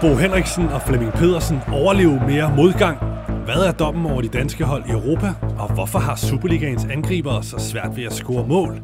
[0.00, 2.98] Bo Henriksen og Flemming Pedersen overleve mere modgang?
[3.44, 5.26] Hvad er dommen over de danske hold i Europa?
[5.58, 8.80] Og hvorfor har Superligaens angribere så svært ved at score mål?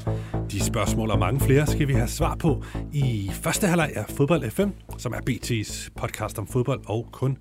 [0.51, 2.63] De spørgsmål og mange flere skal vi have svar på
[2.93, 7.37] i første halvleg af Fodbold FM, som er BT's podcast om fodbold og kun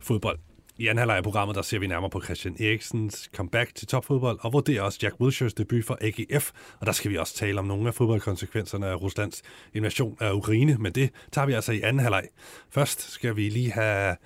[0.00, 0.38] fodbold.
[0.78, 4.38] I anden halvleg af programmet, der ser vi nærmere på Christian Eriksens comeback til topfodbold,
[4.42, 6.50] og vurderer også Jack Wilshers debut for AGF.
[6.80, 9.42] Og der skal vi også tale om nogle af fodboldkonsekvenserne af Ruslands
[9.74, 12.28] invasion af Ukraine, men det tager vi altså i anden halvleg.
[12.70, 14.16] Først skal vi lige have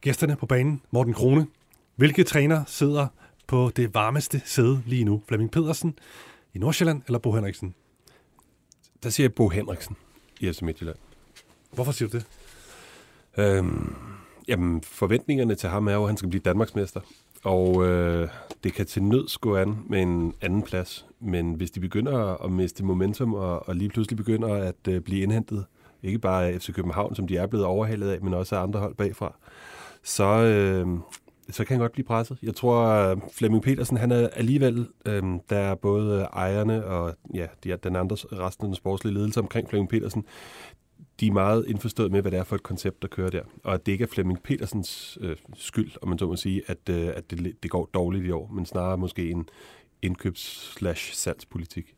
[0.00, 0.82] gæsterne på banen.
[0.90, 1.46] Morten Krone,
[1.96, 3.06] hvilke træner sidder
[3.46, 5.22] på det varmeste sæde lige nu?
[5.28, 5.98] Flemming Pedersen
[6.54, 7.74] i Nordsjælland eller Bo Henriksen?
[9.02, 9.96] Der siger jeg Bo Henriksen
[10.40, 10.96] i FC Midtjylland.
[11.72, 12.26] Hvorfor siger du det?
[13.36, 13.94] Øhm,
[14.48, 17.00] jamen, forventningerne til ham er jo, at han skal blive Danmarksmester.
[17.44, 18.28] Og øh,
[18.64, 21.06] det kan til nød gå an med en anden plads.
[21.20, 25.22] Men hvis de begynder at miste momentum, og, og lige pludselig begynder at øh, blive
[25.22, 25.64] indhentet,
[26.02, 28.80] ikke bare af FC København, som de er blevet overhalet af, men også af andre
[28.80, 29.34] hold bagfra,
[30.02, 30.98] så, øh,
[31.50, 32.38] så kan han godt blive presset.
[32.42, 37.46] Jeg tror, øh, Flemming Petersen, han er alligevel, øh, der er både ejerne og ja,
[37.64, 40.24] de den andre, resten af den sportslige ledelse omkring Flemming Petersen,
[41.20, 43.42] de er meget indforstået med, hvad det er for et koncept, der kører der.
[43.64, 46.78] Og at det ikke er Flemming Petersens øh, skyld, om man så må sige, at,
[46.90, 49.48] øh, at det, det går dårligt i år, men snarere måske en
[50.02, 51.94] indkøbs-salgspolitik.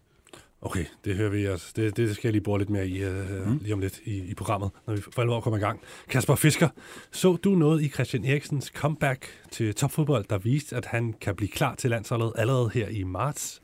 [0.62, 1.72] Okay, det hører vi altså.
[1.76, 3.58] Det, det skal jeg lige bruge lidt mere i uh, mm.
[3.62, 5.80] lige om lidt i, i programmet, når vi for alvor kommer i gang.
[6.08, 6.68] Kasper Fisker,
[7.10, 11.48] så du noget i Christian Eriksens comeback til topfodbold, der viste, at han kan blive
[11.48, 13.60] klar til landsholdet allerede her i marts?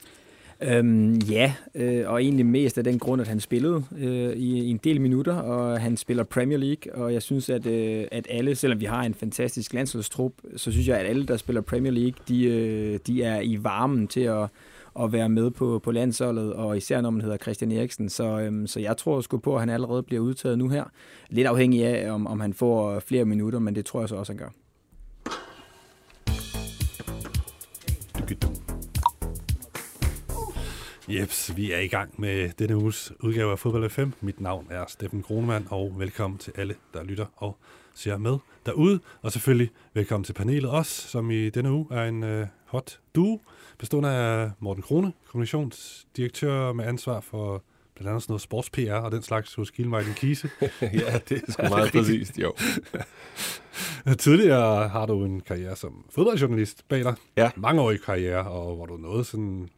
[0.61, 4.71] Øhm, ja, øh, og egentlig mest af den grund, at han spillede øh, i, i
[4.71, 8.55] en del minutter, og han spiller Premier League, og jeg synes, at, øh, at alle,
[8.55, 12.15] selvom vi har en fantastisk landsholdstrup, så synes jeg, at alle, der spiller Premier League,
[12.29, 14.49] de, øh, de er i varmen til at,
[15.01, 18.09] at være med på, på landsholdet, og især når man hedder Christian Eriksen.
[18.09, 20.85] Så, øhm, så jeg tror sgu på, at han allerede bliver udtaget nu her.
[21.31, 24.33] Lidt afhængig af, om, om han får flere minutter, men det tror jeg så også,
[24.33, 24.66] han gør.
[31.09, 34.11] Jeps, vi er i gang med denne uges udgave af Fodbold FM.
[34.21, 37.57] Mit navn er Steffen Kronemann, og velkommen til alle, der lytter og
[37.95, 39.01] ser med derude.
[39.23, 43.41] Og selvfølgelig velkommen til panelet også, som i denne uge er en uh, hot duo,
[43.79, 47.63] bestående af Morten Krone, kommunikationsdirektør med ansvar for
[47.95, 50.51] blandt andet sådan noget sports-PR og den slags hos Kielmeiden Kise.
[50.83, 52.55] ja, det er sgu meget præcist, jo.
[54.19, 57.15] Tidligere har du en karriere som fodboldjournalist bag dig.
[57.37, 57.51] Ja.
[57.57, 59.69] Mange år i karriere, og hvor du nåede sådan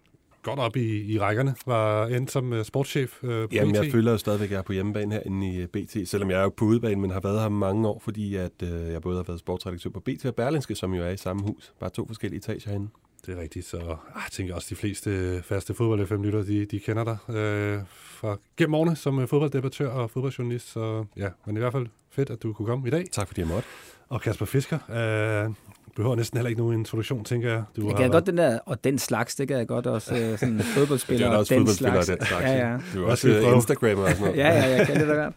[0.49, 3.77] godt op i, i rækkerne, var endt som uh, sportschef uh, på Jamen, BT.
[3.77, 6.39] jeg føler jo stadigvæk, at jeg er på hjemmebane herinde i øh, BT, selvom jeg
[6.39, 9.17] er jo på udebane, men har været her mange år, fordi at, uh, jeg både
[9.17, 11.73] har været sportsredaktør på BT og Berlinske, som jo er i samme hus.
[11.81, 12.89] Bare to forskellige etager herinde.
[13.27, 16.43] Det er rigtigt, så ah, jeg tænker også, at de fleste faste fodbold fm lytter
[16.43, 20.73] de, de kender dig øh, fra gennem årene som fodbolddebattør og fodboldjournalist.
[20.73, 23.07] Så ja, men i hvert fald fedt, at du kunne komme i dag.
[23.13, 23.69] Tak fordi jeg måtte.
[24.09, 25.55] Og Kasper Fisker, øh,
[25.99, 27.63] behøver næsten heller ikke nogen introduktion, tænker jeg.
[27.77, 30.39] Du jeg kan godt den der, og den slags, det kan jeg godt også, øh,
[30.39, 32.07] sådan fodboldspiller det er også og den slags.
[32.07, 32.45] den slags.
[32.45, 32.79] Ja, ja.
[32.95, 34.37] Du er også øh, Instagrammer og sådan noget.
[34.37, 35.35] ja, ja, jeg kan det da godt.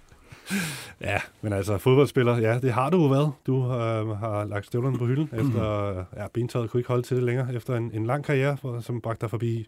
[1.01, 3.31] Ja, men altså fodboldspiller, ja, det har du jo været.
[3.47, 7.23] Du øh, har lagt støvlerne på hylden, efter ja, bentøjet kunne ikke holde til det
[7.23, 9.67] længere, efter en, en lang karriere, for, som bragte dig forbi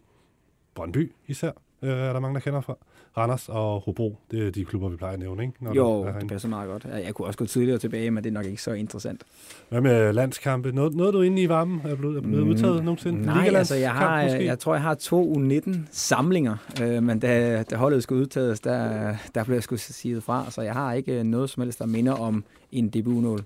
[0.74, 1.50] Brøndby især,
[1.82, 2.76] øh, er der mange, der kender fra.
[3.16, 5.64] Randers og Hobro, det er de klubber, vi plejer at nævne, ikke?
[5.64, 6.86] Når jo, det passer meget godt.
[7.04, 9.22] Jeg kunne også gå tidligere tilbage, men det er nok ikke så interessant.
[9.68, 10.72] Hvad med landskampe?
[10.72, 11.80] Noget, noget du inde i varmen?
[11.84, 13.22] Er blevet, er blevet udtaget mm, nogensinde?
[13.22, 18.02] Nej, altså jeg, har, jeg tror, jeg har to U19-samlinger, øh, men da, da holdet
[18.02, 21.62] skulle udtages, der, der blev jeg sgu sige fra, så jeg har ikke noget som
[21.62, 23.40] helst, der minder om en debutnål.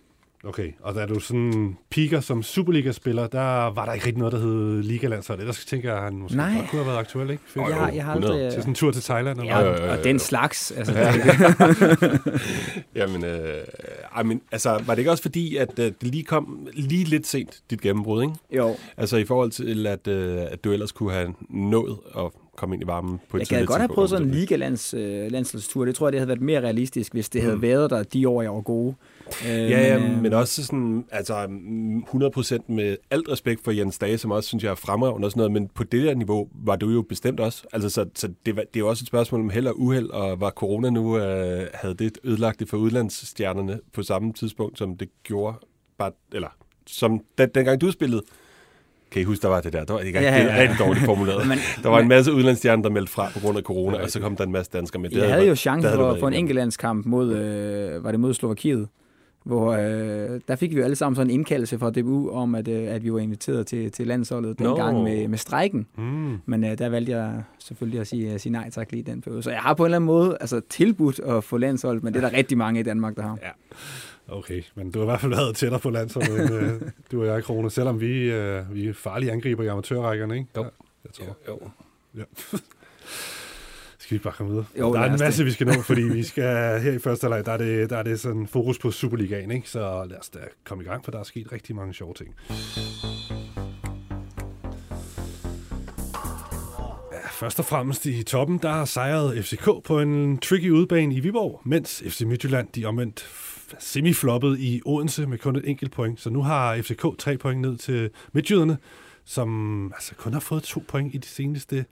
[0.44, 4.38] Okay, og da du sådan piker som Superliga-spiller, der var der ikke rigtig noget, der
[4.38, 5.40] hed Ligalandshold.
[5.40, 6.54] Ellers tænker jeg, at han måske Nej.
[6.54, 7.42] godt kunne have været aktuel, ikke?
[7.56, 8.40] jeg, har, jeg har aldrig...
[8.40, 9.42] Til sådan en tur til Thailand?
[9.42, 9.82] Ja, Eller?
[9.82, 10.70] og, og den slags.
[10.70, 10.94] Altså,
[12.94, 13.64] Jamen, øh,
[14.20, 17.26] I mean, altså, var det ikke også fordi, at øh, det lige kom lige lidt
[17.26, 18.34] sent, dit gennembrud, ikke?
[18.50, 18.76] Jo.
[18.96, 22.24] Altså i forhold til, at, øh, at du ellers kunne have nået at
[22.56, 25.30] komme ind i varmen på et Jeg kan godt have prøvet sådan en ligalands, øh.
[25.30, 27.62] Det tror jeg, det havde været mere realistisk, hvis det havde mm.
[27.62, 28.94] været der de år, jeg var gode.
[29.46, 31.34] Øh, ja, ja, men, men også sådan, altså
[32.64, 35.40] 100% med alt respekt for Jens Dage, som også synes jeg er fremragende og sådan
[35.40, 37.64] noget, men på det der niveau var du jo bestemt også.
[37.72, 40.10] Altså, så, så det, var, det er jo også et spørgsmål om held og uheld,
[40.10, 44.96] og var corona nu, øh, havde det ødelagt det for udlandsstjernerne på samme tidspunkt, som
[44.96, 45.56] det gjorde,
[45.98, 46.48] bare, eller
[46.86, 48.22] som den, dengang du spillede,
[49.10, 49.84] kan I huske, der var det der?
[49.84, 50.44] Der var ikke ja, ja, ja.
[50.44, 51.46] det er rigtig dårligt formuleret.
[51.48, 54.20] men, der var en masse udlandsstjerner, der meldte fra på grund af corona, og så
[54.20, 55.10] kom der en masse danskere med.
[55.10, 58.34] Det jeg havde, havde jo chance for, for en enkeltlandskamp mod, øh, var det mod
[58.34, 58.88] Slovakiet,
[59.44, 62.68] hvor øh, der fik vi jo alle sammen sådan en indkaldelse fra DBU om, at,
[62.68, 65.04] øh, at vi var inviteret til, til landsholdet dengang Nå.
[65.04, 65.86] med, med strækken.
[65.96, 66.38] Mm.
[66.46, 69.42] Men øh, der valgte jeg selvfølgelig at sige, at sige nej tak lige den periode.
[69.42, 72.24] Så jeg har på en eller anden måde altså, tilbudt at få landsholdet, men det
[72.24, 73.38] er der rigtig mange i Danmark, der har.
[74.28, 77.26] Okay, men du har i hvert fald været tættere på landsholdet, end øh, du og
[77.26, 80.48] jeg, Krone, selvom vi, øh, vi er farlige angriber i amatørrækkerne, ikke?
[80.56, 80.62] Jo.
[80.62, 80.68] Ja,
[81.04, 81.36] jeg tror.
[81.48, 81.58] Jo,
[82.14, 82.20] jo.
[82.20, 82.24] Ja.
[84.08, 84.66] skal vi bare komme videre?
[84.78, 87.46] Jo, der er en masse, vi skal nå, fordi vi skal her i første halvleg,
[87.46, 89.70] der er det, der er det sådan fokus på Superligaen, ikke?
[89.70, 92.34] Så lad os da komme i gang, for der er sket rigtig mange sjove ting.
[97.32, 101.60] Først og fremmest i toppen, der har sejret FCK på en tricky udbane i Viborg,
[101.64, 103.26] mens FC Midtjylland, de omvendt
[103.78, 106.20] semifloppet i Odense med kun et enkelt point.
[106.20, 108.78] Så nu har FCK tre point ned til Midtjyderne,
[109.24, 111.84] som altså kun har fået to point i de seneste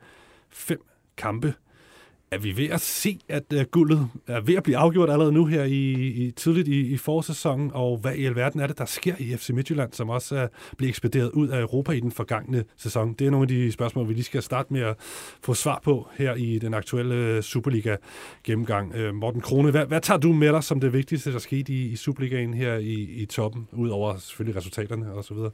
[0.51, 0.81] fem
[1.17, 1.55] kampe.
[2.31, 5.47] Er vi ved at se, at uh, guldet er ved at blive afgjort allerede nu
[5.47, 9.15] her i, i tidligt i, i forsæsonen, og hvad i alverden er det, der sker
[9.19, 13.15] i FC Midtjylland, som også uh, bliver ekspederet ud af Europa i den forgangne sæson?
[13.15, 14.95] Det er nogle af de spørgsmål, vi lige skal starte med at
[15.43, 18.95] få svar på her i den aktuelle øh, Superliga-gennemgang.
[18.95, 21.87] Uh, Morten Krone, hvad, hvad tager du med dig som det vigtigste, der skete i,
[21.87, 25.51] i Superligaen her i, i toppen, udover selvfølgelig resultaterne og så videre?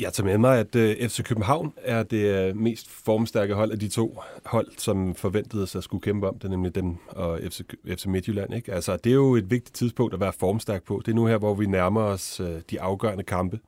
[0.00, 3.78] Jeg tager med mig, at øh, FC København er det øh, mest formstærke hold af
[3.78, 7.60] de to hold, som forventede sig at skulle kæmpe om det, nemlig dem og FC,
[7.86, 8.54] FC Midtjylland.
[8.54, 8.74] Ikke?
[8.74, 11.02] Altså, det er jo et vigtigt tidspunkt at være formstærk på.
[11.06, 13.58] Det er nu her, hvor vi nærmer os øh, de afgørende kampe.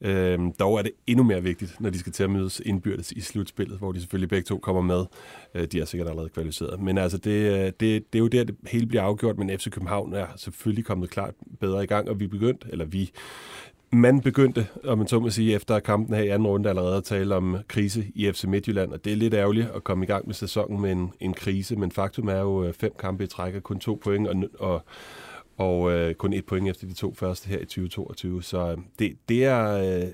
[0.00, 3.20] Øhm, dog er det endnu mere vigtigt, når de skal til at mødes indbyrdes i
[3.20, 5.04] slutspillet, hvor de selvfølgelig begge to kommer med.
[5.54, 6.80] Øh, de er sikkert allerede kvalificeret.
[6.80, 10.12] Men altså, det, det, det er jo der, det hele bliver afgjort, men FC København
[10.12, 13.10] er selvfølgelig kommet klart bedre i gang, og vi begyndt, eller vi
[13.96, 17.04] man begyndte, om man så må sige, efter kampen her i anden runde allerede at
[17.04, 20.26] tale om krise i FC Midtjylland, og det er lidt ærgerligt at komme i gang
[20.26, 23.54] med sæsonen med en, en krise, men faktum er jo øh, fem kampe i træk
[23.54, 24.82] og kun to point, og, og,
[25.56, 29.16] og øh, kun et point efter de to første her i 2022, så øh, det,
[29.28, 29.98] det er...
[30.02, 30.08] Øh,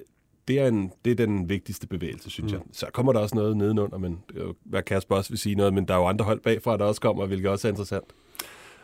[0.49, 2.58] det er, en, det er den vigtigste bevægelse, synes mm.
[2.58, 2.67] jeg.
[2.73, 4.19] Så kommer der også noget nedenunder, men
[4.64, 7.00] hvad Kasper også vil sige noget, men der er jo andre hold bagfra, der også
[7.00, 8.05] kommer, hvilket også er interessant.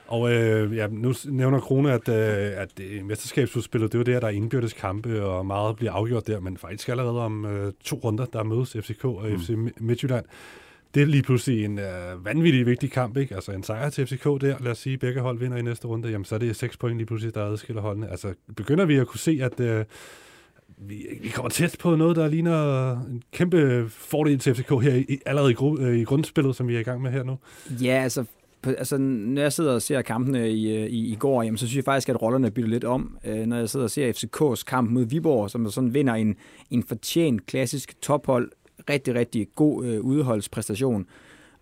[0.09, 4.21] Og øh, ja, nu nævner Krone, at, øh, at øh, mesterskabsudspillet, det er jo der,
[4.21, 7.97] der er indbyrdes kampe, og meget bliver afgjort der, men faktisk allerede om øh, to
[7.97, 9.41] runder, der mødes FCK og mm.
[9.41, 9.51] FC
[9.81, 10.25] Midtjylland.
[10.95, 13.35] Det er lige pludselig en øh, vanvittig vigtig kamp, ikke?
[13.35, 15.87] Altså en sejr til FCK der, lad os sige, at begge hold vinder i næste
[15.87, 18.11] runde, jamen så er det seks point lige pludselig, der adskiller holdene.
[18.11, 19.85] Altså begynder vi at kunne se, at øh,
[20.79, 25.19] vi, vi kommer tæt på noget, der ligner en kæmpe fordel til FCK her i,
[25.27, 27.39] allerede i, gru, øh, i grundspillet, som vi er i gang med her nu?
[27.83, 28.25] Ja, altså
[28.67, 31.77] altså, når jeg sidder og ser kampene i, øh, i, i går, jamen, så synes
[31.77, 33.19] jeg faktisk, at rollerne bytter lidt om.
[33.25, 36.37] Øh, når jeg sidder og ser FCK's kamp mod Viborg, som sådan vinder en,
[36.71, 38.51] en fortjent klassisk tophold,
[38.91, 41.07] rigtig, rigtig god øh, udholdspræstation.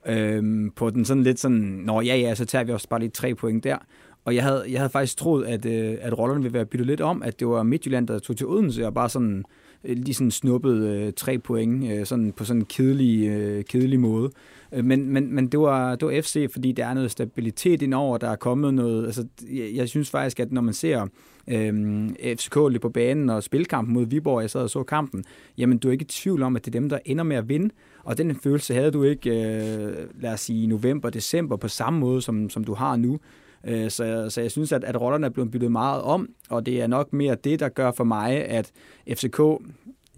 [0.06, 3.10] Øh, på den sådan lidt sådan, nå ja, ja, så tager vi også bare lige
[3.10, 3.76] tre point der.
[4.24, 7.00] Og jeg havde, jeg havde faktisk troet, at, øh, at rollerne ville være byttet lidt
[7.00, 9.44] om, at det var Midtjylland, der tog til Odense og bare sådan
[9.86, 14.00] Øh, lige sådan snuppet øh, tre point øh, sådan på sådan en kedelig, øh, kedelig
[14.00, 14.30] måde.
[14.72, 18.18] Øh, men, men, men det, var, det var FC, fordi der er noget stabilitet indover,
[18.18, 19.06] der er kommet noget...
[19.06, 21.06] Altså, jeg, jeg synes faktisk, at når man ser
[21.48, 25.24] øh, FCK lige på banen og spilkampen mod Viborg, jeg sad og så kampen,
[25.58, 27.48] jamen du er ikke i tvivl om, at det er dem, der ender med at
[27.48, 27.70] vinde.
[28.04, 31.98] Og den følelse havde du ikke, øh, lad os sige, i november, december på samme
[31.98, 33.18] måde, som, som du har nu.
[33.66, 36.80] Øh, så, så jeg synes, at, at rollerne er blevet byttet meget om, og det
[36.80, 38.72] er nok mere det, der gør for mig, at
[39.08, 39.40] FCK,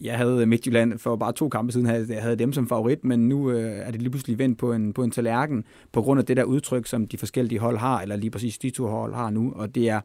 [0.01, 3.29] jeg havde Midtjylland for bare to kampe siden, havde, jeg havde dem som favorit, men
[3.29, 6.27] nu øh, er det lige pludselig vendt på en, på en tallerken, på grund af
[6.27, 9.31] det der udtryk, som de forskellige hold har, eller lige præcis de to hold har
[9.31, 10.01] nu, og det er,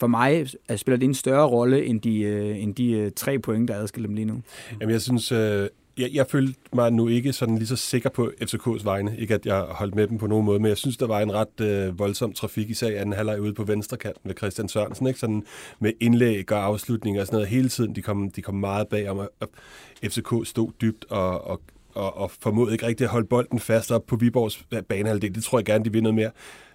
[0.00, 3.38] for mig at spiller det en større rolle end de, øh, end de øh, tre
[3.38, 4.40] point, der adskiller dem lige nu.
[4.80, 8.30] Jamen jeg synes, øh, jeg, jeg følte mig nu ikke sådan lige så sikker på
[8.42, 9.16] FCK's vegne.
[9.18, 11.32] Ikke at jeg holdt med dem på nogen måde, men jeg synes, der var en
[11.32, 15.06] ret øh, voldsom trafik, især i anden halvleg ude på venstre kanten med Christian Sørensen.
[15.06, 15.20] Ikke?
[15.20, 15.44] Sådan
[15.78, 17.94] med indlæg og afslutninger og sådan noget hele tiden.
[17.94, 19.48] De kom, de kom meget bag om, at
[20.04, 21.60] FCK stod dybt og, og,
[21.94, 25.34] og, og formåede ikke rigtig at holde bolden fast op på Viborgs øh, banehalvdel.
[25.34, 26.30] Det tror jeg gerne, de vil noget mere.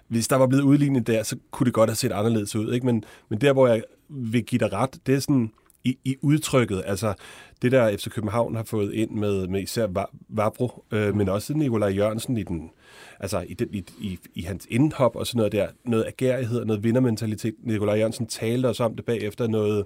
[0.08, 2.74] Hvis der var blevet udlignet der, så kunne det godt have set anderledes ud.
[2.74, 2.86] Ikke?
[2.86, 5.52] Men, men der, hvor jeg vil give dig ret, det er sådan
[5.84, 6.84] i, i udtrykket.
[6.86, 7.14] Altså,
[7.62, 11.90] det der FC København har fået ind med, med især Vavro, øh, men også Nikolaj
[11.90, 12.72] Jørgensen i den,
[13.20, 16.68] altså i, den, i, i, i hans indhop og sådan noget der, noget agerighed og
[16.68, 17.56] noget vindermentalitet.
[17.64, 19.86] Nikolaj Jørgensen talte os om det bagefter, noget,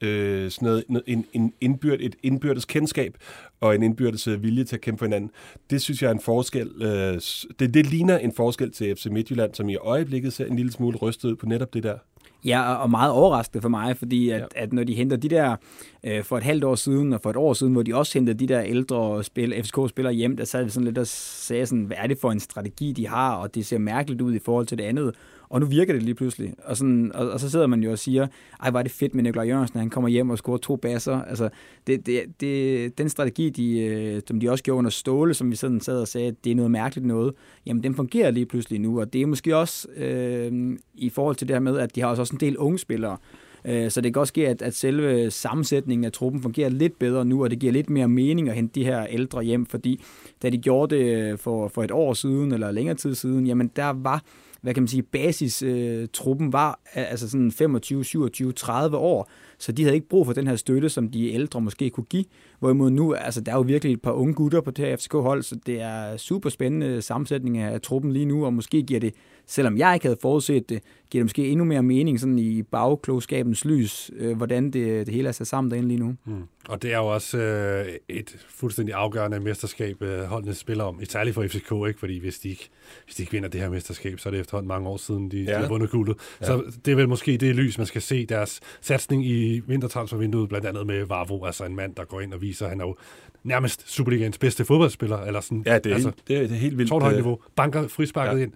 [0.00, 3.16] øh, sådan noget, noget en, en indbyrd, et indbyrdes kendskab
[3.60, 5.30] og en indbyrdes øh, vilje til at kæmpe for hinanden.
[5.70, 6.82] Det synes jeg er en forskel.
[6.82, 7.20] Øh,
[7.58, 10.96] det, det ligner en forskel til FC Midtjylland, som i øjeblikket ser en lille smule
[10.96, 11.98] rystet ud på netop det der.
[12.44, 14.46] Ja, og meget overraskende for mig, fordi at, ja.
[14.62, 15.56] at når de henter de der
[16.04, 18.38] øh, for et halvt år siden og for et år siden, hvor de også hentede
[18.38, 21.96] de der ældre spil, FCK-spillere hjem, der sad vi sådan lidt og sagde sådan, hvad
[22.00, 24.78] er det for en strategi, de har, og det ser mærkeligt ud i forhold til
[24.78, 25.14] det andet
[25.52, 26.54] og nu virker det lige pludselig.
[26.64, 28.26] Og, sådan, og, og så sidder man jo og siger,
[28.62, 31.22] ej, var det fedt med Nikolaj Jørgensen, han kommer hjem og scorer to basser.
[31.22, 31.48] Altså,
[31.86, 35.56] det, det, det, den strategi, de, øh, som de også gjorde under Ståle, som vi
[35.56, 37.34] sådan sad og sagde, at det er noget mærkeligt noget,
[37.66, 41.48] jamen den fungerer lige pludselig nu, og det er måske også øh, i forhold til
[41.48, 43.16] det her med, at de har også en del unge spillere,
[43.64, 47.24] øh, så det kan også ske, at, at selve sammensætningen af truppen fungerer lidt bedre
[47.24, 50.00] nu, og det giver lidt mere mening at hente de her ældre hjem, fordi
[50.42, 53.70] da de gjorde det øh, for, for et år siden, eller længere tid siden, jamen
[53.76, 54.22] der var
[54.62, 59.82] hvad kan man sige, basistruppen øh, var altså sådan 25, 27, 30 år, så de
[59.82, 62.24] havde ikke brug for den her støtte, som de ældre måske kunne give.
[62.58, 65.42] Hvorimod nu, altså der er jo virkelig et par unge gutter på det her FCK-hold,
[65.42, 69.14] så det er super spændende sammensætning af truppen lige nu, og måske giver det
[69.46, 73.64] selvom jeg ikke havde forudset det, giver det måske endnu mere mening sådan i bagklogskabens
[73.64, 76.14] lys, øh, hvordan det, det hele er sat sammen derinde lige nu.
[76.24, 76.42] Mm.
[76.68, 81.34] Og det er jo også øh, et fuldstændig afgørende mesterskab, øh, holdene spiller om, særligt
[81.34, 81.98] for FCK, ikke?
[81.98, 82.68] fordi hvis de ikke,
[83.04, 85.42] hvis de ikke vinder det her mesterskab, så er det efterhånden mange år siden, de,
[85.42, 85.54] ja.
[85.54, 86.16] de har vundet guldet.
[86.40, 86.46] Ja.
[86.46, 90.66] Så det er vel måske det lys, man skal se deres satsning i vintertransfervinduet, blandt
[90.66, 92.96] andet med Vavro, altså en mand, der går ind og viser, at han er jo
[93.44, 96.78] nærmest Superligaens bedste fodboldspiller, eller sådan, ja, det er, altså, det er, det er helt
[96.78, 96.88] vildt.
[96.88, 98.42] Tårnhøjt niveau, banker frisparket ja.
[98.44, 98.52] ind,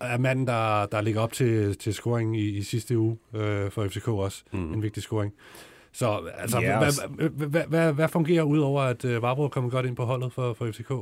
[0.00, 3.88] er manden, der, der ligger op til, til scoring i, i sidste uge øh, for
[3.88, 4.42] FCK også.
[4.52, 4.72] Mm.
[4.72, 5.32] En vigtig scoring.
[5.92, 6.66] Så altså, yes.
[6.66, 9.96] hvad, hvad, hvad, hvad, hvad fungerer ud over, at øh, Varbro er kommet godt ind
[9.96, 10.92] på holdet for, for FCK?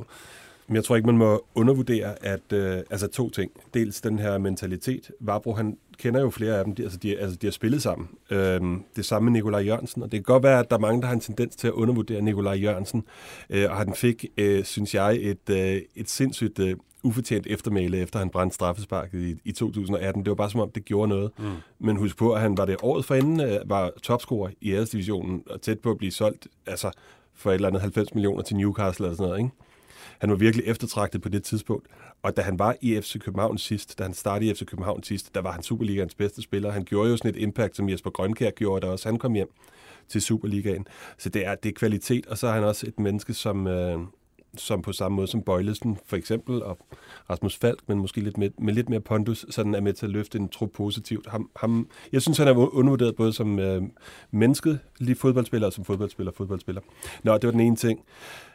[0.67, 3.51] Men jeg tror ikke, man må undervurdere, at øh, altså to ting.
[3.73, 5.11] Dels den her mentalitet.
[5.19, 6.75] Varbro, han kender jo flere af dem.
[6.75, 8.09] De, altså, de, altså, de har spillet sammen.
[8.29, 10.03] Øhm, det samme med Nikolaj Jørgensen.
[10.03, 11.73] Og det kan godt være, at der er mange, der har en tendens til at
[11.73, 13.03] undervurdere Nikolaj Jørgensen.
[13.49, 16.75] Øh, og han fik, øh, synes jeg, et, øh, et sindssygt øh,
[17.07, 20.23] ufortjent eftermæle, efter han brændte straffesparket i, i 2018.
[20.23, 21.31] Det var bare som om, det gjorde noget.
[21.37, 21.45] Mm.
[21.79, 25.61] Men husk på, at han var det året forinden, øh, var topscorer i æresdivisionen og
[25.61, 26.91] tæt på at blive solgt altså,
[27.35, 29.39] for et eller andet 90 millioner til Newcastle eller sådan noget.
[29.39, 29.51] Ikke?
[30.19, 31.87] Han var virkelig eftertragtet på det tidspunkt.
[32.23, 35.35] Og da han var i FC København sidst, da han startede i FC København sidst,
[35.35, 36.71] der var han Superligaens bedste spiller.
[36.71, 39.49] Han gjorde jo sådan et impact, som Jesper Grønkær gjorde, da også han kom hjem
[40.07, 40.87] til Superligaen.
[41.17, 43.99] Så det er, det er kvalitet, og så er han også et menneske, som, øh,
[44.57, 46.77] som på samme måde som Bøjlesen for eksempel, og
[47.29, 50.11] Rasmus Falk, men måske lidt med, med lidt mere pondus, sådan er med til at
[50.11, 51.27] løfte en trup positivt.
[51.27, 53.81] Ham, ham, jeg synes, han er undervurderet både som øh,
[54.31, 56.81] mennesket, lige fodboldspiller, og som fodboldspiller, fodboldspiller.
[57.23, 57.99] Nå, det var den ene ting.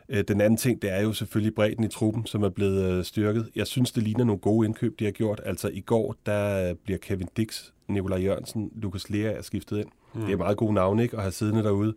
[0.09, 3.05] Øh, den anden ting, det er jo selvfølgelig bredden i truppen, som er blevet øh,
[3.05, 3.51] styrket.
[3.57, 5.41] Jeg synes, det ligner nogle gode indkøb, de har gjort.
[5.45, 9.89] Altså i går, der bliver Kevin Dix, Nikolaj Jørgensen, Lukas Lea er skiftet ind.
[10.15, 10.21] Mm.
[10.21, 11.17] Det er meget gode navne, ikke?
[11.17, 11.95] At have siddende derude.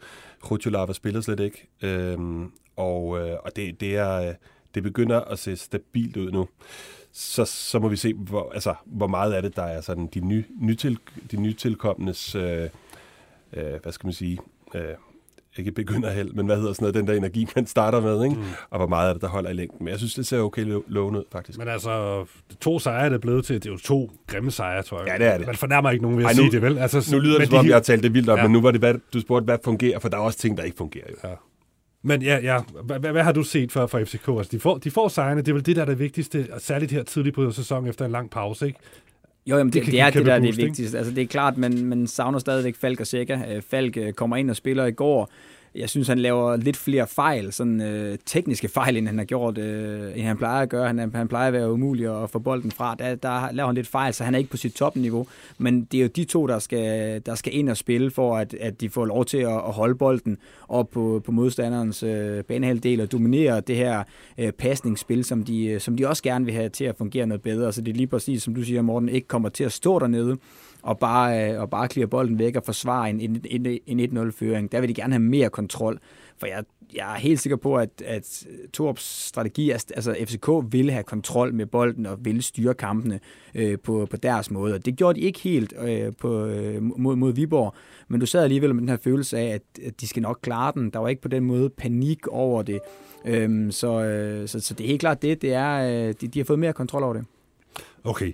[0.52, 1.68] Rutjolava spiller slet ikke.
[1.82, 4.34] Øhm, og øh, og det, det, er,
[4.76, 6.48] det begynder at se stabilt ud nu.
[7.12, 10.20] Så, så må vi se, hvor, altså, hvor meget af det, der er sådan de,
[10.20, 10.98] ny, nytil,
[11.32, 12.70] de nytilkomnes, øh,
[13.54, 14.40] øh, hvad skal man sige,
[14.76, 14.82] øh,
[15.58, 18.36] ikke begynder held, men hvad hedder sådan noget, den der energi, man starter med, ikke?
[18.36, 18.44] Mm.
[18.70, 19.78] og hvor meget af det, der holder i længden.
[19.80, 21.60] Men jeg synes, det ser okay lovende ud, faktisk.
[21.60, 22.26] Men altså,
[22.62, 25.08] to sejre er det blevet til, det er jo to grimme sejre, tror jeg.
[25.08, 25.48] Ja, det er det.
[25.48, 26.78] Man fornærmer ikke nogen ved at Ej, nu, sige det, vel?
[26.78, 28.44] Altså, nu lyder det, som om jeg har talt det vildt op, ja.
[28.44, 30.64] men nu var det, hvad, du spurgte, hvad fungerer, for der er også ting, der
[30.64, 31.06] ikke fungerer.
[31.10, 31.30] Jo.
[31.30, 31.36] Ja.
[32.08, 32.60] Men ja, ja.
[32.84, 34.28] Hvad, hvad har du set for, for FCK?
[34.28, 36.92] Altså, de får, de får sejrene, det er vel det, der er det vigtigste, særligt
[36.92, 38.80] her tidligt på sæsonen efter en lang pause, ikke?
[39.48, 40.98] Jo, jamen, det, det, det er det, der er det vigtigste.
[40.98, 43.56] Altså, det er klart, man, man savner stadigvæk Falk og Sækker.
[43.56, 45.30] Øh, Falk øh, kommer ind og spiller i går,
[45.76, 49.58] jeg synes, han laver lidt flere fejl, sådan øh, tekniske fejl, end han har gjort,
[49.58, 50.88] øh, end han plejer at gøre.
[50.88, 52.96] Han, han plejer at være umulig at få bolden fra.
[53.00, 55.28] Der, der laver han lidt fejl, så han er ikke på sit topniveau.
[55.58, 58.54] Men det er jo de to, der skal, der skal ind og spille, for at,
[58.54, 63.02] at de får lov til at, at holde bolden op på, på modstanderens øh, banehalvdel
[63.02, 64.04] og dominere det her
[64.38, 67.42] øh, pasningsspil, som de, øh, som de også gerne vil have til at fungere noget
[67.42, 67.74] bedre.
[67.74, 70.38] Så det er lige præcis, som du siger, Morten, ikke kommer til at stå dernede,
[70.86, 74.72] og bare, øh, og bare klire bolden væk og forsvare en, en, en, en 1-0-føring.
[74.72, 76.00] Der vil de gerne have mere kontrol.
[76.38, 76.64] For jeg,
[76.96, 81.66] jeg er helt sikker på, at, at Torps strategi, altså FCK ville have kontrol med
[81.66, 83.20] bolden og ville styre kampene
[83.56, 84.74] øh, på, på deres måde.
[84.74, 87.74] Og det gjorde de ikke helt øh, på, øh, mod, mod Viborg,
[88.08, 90.72] men du sad alligevel med den her følelse af, at, at de skal nok klare
[90.76, 90.90] den.
[90.90, 92.80] Der var ikke på den måde panik over det.
[93.26, 95.42] Øhm, så, øh, så, så det er helt klart det.
[95.42, 97.26] det er, øh, de, de har fået mere kontrol over det.
[98.04, 98.34] Okay,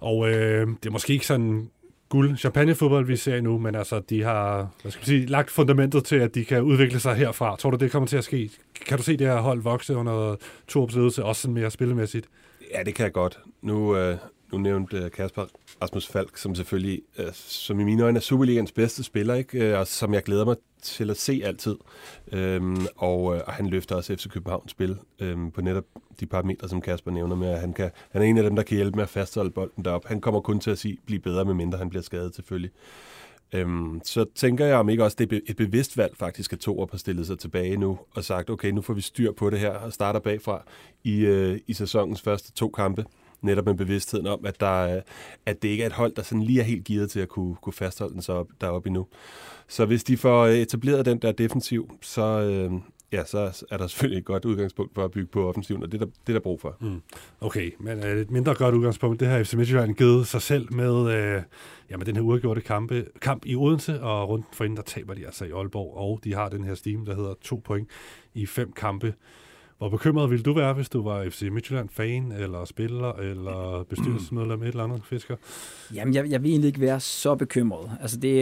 [0.00, 1.70] og øh, det er måske ikke sådan
[2.12, 6.04] guld champagnefodbold, vi ser nu, men altså, de har hvad skal man sige, lagt fundamentet
[6.04, 7.56] til, at de kan udvikle sig herfra.
[7.56, 8.50] Tror du, det kommer til at ske?
[8.86, 10.36] Kan du se det her hold vokse under
[10.68, 12.26] Torps ledelse, også sådan mere spillemæssigt?
[12.74, 13.38] Ja, det kan jeg godt.
[13.62, 14.16] Nu, øh,
[14.52, 15.44] nu nævnte øh, Kasper
[15.82, 19.58] Rasmus Falk, som selvfølgelig, øh, som i mine øjne er Superligans bedste spiller, ikke?
[19.58, 21.76] Øh, og som jeg glæder mig til at se altid.
[22.32, 25.84] Øhm, og, øh, og han løfter også FC Københavns spil øhm, på netop
[26.20, 28.62] de parametre, som Kasper nævner med, at han, kan, han er en af dem, der
[28.62, 30.08] kan hjælpe med at fastholde bolden deroppe.
[30.08, 32.70] Han kommer kun til at sige, blive bedre, med mindre han bliver skadet selvfølgelig.
[33.52, 36.90] Øhm, så tænker jeg om ikke også, det er et bevidst valg faktisk, at Torup
[36.90, 39.70] har stillet sig tilbage nu og sagt, okay, nu får vi styr på det her
[39.70, 40.64] og starter bagfra
[41.04, 43.04] i, øh, i sæsonens første to kampe
[43.42, 45.02] netop med bevidstheden om, at, der, øh,
[45.46, 47.56] at det ikke er et hold, der sådan lige er helt gearet til at kunne,
[47.62, 49.06] kunne fastholde den så op, deroppe endnu.
[49.68, 52.72] Så hvis de får øh, etableret den der defensiv, så, øh,
[53.12, 56.02] ja, så er der selvfølgelig et godt udgangspunkt for at bygge på offensiven, og det
[56.02, 56.76] er der, det er der brug for.
[56.80, 57.02] Mm.
[57.40, 61.14] Okay, men uh, et mindre godt udgangspunkt, det har FC Midtjylland givet sig selv med,
[61.14, 61.42] øh,
[61.90, 65.26] jamen, den her uafgjorte kampe, kamp i Odense, og rundt for inden, der taber de
[65.26, 67.88] altså i Aalborg, og de har den her steam, der hedder to point
[68.34, 69.14] i fem kampe.
[69.82, 74.68] Hvor bekymret ville du være, hvis du var FC Midtjylland-fan, eller spiller, eller bestyrelsesmedlem, et
[74.68, 75.36] eller andet fisker?
[75.94, 77.90] Jamen, jeg, jeg vil egentlig ikke være så bekymret.
[78.00, 78.40] Altså, det,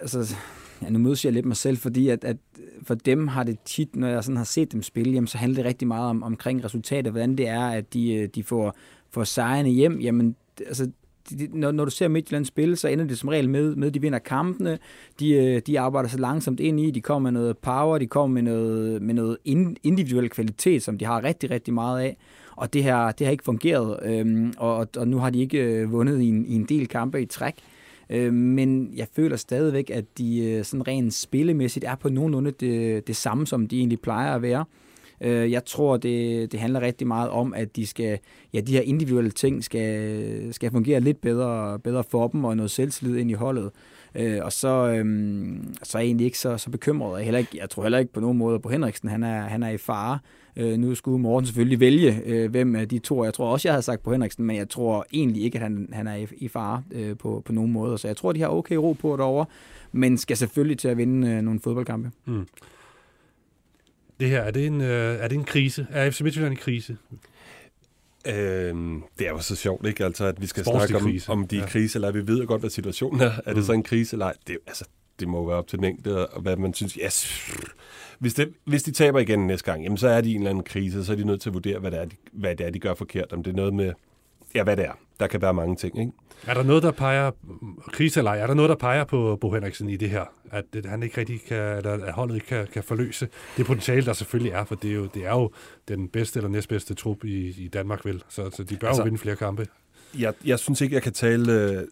[0.00, 0.36] altså,
[0.82, 2.36] ja, nu mødes jeg lidt mig selv, fordi at, at
[2.82, 5.56] for dem har det tit, når jeg sådan har set dem spille, jamen, så handler
[5.56, 8.76] det rigtig meget om, omkring resultatet, hvordan det er, at de, øh, de får,
[9.10, 10.00] får sejrene hjem.
[10.00, 10.90] Jamen, altså,
[11.30, 13.94] de, når, når du ser Midtjylland spille, så ender det som regel med, med at
[13.94, 14.78] de vinder kampene.
[15.20, 18.34] De, øh, de arbejder så langsomt ind i, de kommer med noget power, de kommer
[18.34, 19.36] med noget, med noget
[19.82, 22.16] individuel kvalitet, som de har rigtig, rigtig meget af.
[22.56, 25.92] Og det her, det har ikke fungeret, øhm, og, og nu har de ikke øh,
[25.92, 27.54] vundet i en, i en del kampe i træk.
[28.10, 33.06] Øh, men jeg føler stadigvæk, at de øh, sådan rent spillemæssigt er på nogenlunde det,
[33.06, 34.60] det samme, som de egentlig plejer at være.
[34.60, 34.85] Øh,
[35.20, 38.18] Øh, jeg tror, det, det handler rigtig meget om, at de skal,
[38.54, 42.70] ja, de her individuelle ting skal, skal fungere lidt bedre, bedre for dem, og noget
[42.70, 43.70] selvtillid ind i holdet.
[44.14, 47.18] Øh, og så, øhm, så er jeg egentlig ikke så, så bekymret.
[47.18, 49.62] Jeg, heller ikke, jeg tror heller ikke på nogen måde på Henriksen, han er, han
[49.62, 50.18] er i fare.
[50.56, 53.24] Øh, nu skulle Morten selvfølgelig vælge, øh, hvem af de to.
[53.24, 55.88] Jeg tror også, jeg havde sagt på Henriksen, men jeg tror egentlig ikke, at han,
[55.92, 57.98] han er i, i fare øh, på, på nogen måde.
[57.98, 59.46] Så jeg tror, de har okay ro på derovre,
[59.92, 62.10] men skal selvfølgelig til at vinde øh, nogle fodboldkampe.
[62.24, 62.46] Mm.
[64.20, 65.86] Det her, er det en, øh, er det en krise?
[65.90, 66.96] Er FC Midtjylland en krise?
[68.26, 70.04] Øhm, det er jo så sjovt, ikke?
[70.04, 71.66] Altså, at vi skal snakke om, om de er ja.
[71.66, 73.30] krise, eller vi ved jo godt, hvad situationen er.
[73.30, 73.54] Er mm.
[73.54, 74.84] det så en krise, eller det, altså,
[75.20, 77.50] det må være op til den enkelte, og hvad man synes, yes,
[78.18, 80.50] hvis, det, hvis de taber igen næste gang, jamen, så er de i en eller
[80.50, 82.66] anden krise, så er de nødt til at vurdere, hvad det er, de, hvad det
[82.66, 83.32] er, de gør forkert.
[83.32, 83.92] Om det er noget med,
[84.56, 84.92] ja, hvad det er.
[85.20, 86.12] Der kan være mange ting, ikke?
[86.46, 87.30] Er der noget, der peger,
[87.92, 90.24] krise eller er der noget, der peger på Bo Henriksen i det her?
[90.50, 94.06] At, at han ikke rigtig kan, eller at holdet ikke kan, kan forløse det potentiale,
[94.06, 95.50] der selvfølgelig er, for det er jo, det er jo
[95.88, 98.22] den bedste eller næstbedste trup i, i Danmark, vel?
[98.28, 99.66] Så, så de bør altså, jo vinde flere kampe.
[100.18, 101.82] Jeg, jeg synes ikke, jeg kan tale øh,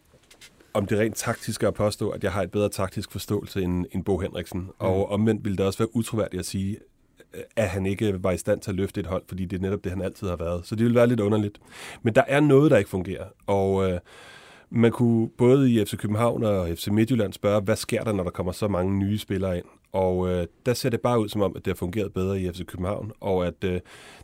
[0.74, 4.04] om det rent taktiske at påstå, at jeg har et bedre taktisk forståelse end, end
[4.04, 4.60] Bo Henriksen.
[4.60, 4.70] Mm.
[4.78, 6.78] Og omvendt ville det også være utroværdigt at sige,
[7.34, 9.62] Øh, at han ikke var i stand til at løfte et hold, fordi det er
[9.62, 10.66] netop det, han altid har været.
[10.66, 11.58] Så det vil være lidt underligt.
[12.02, 13.24] Men der er noget, der ikke fungerer.
[13.46, 14.00] Og øh,
[14.70, 18.30] man kunne både i FC København og FC Midtjylland spørge, hvad sker der, når der
[18.30, 19.64] kommer så mange nye spillere ind?
[19.92, 22.52] Og øh, der ser det bare ud som om, at det har fungeret bedre i
[22.52, 23.80] FC København, og at øh,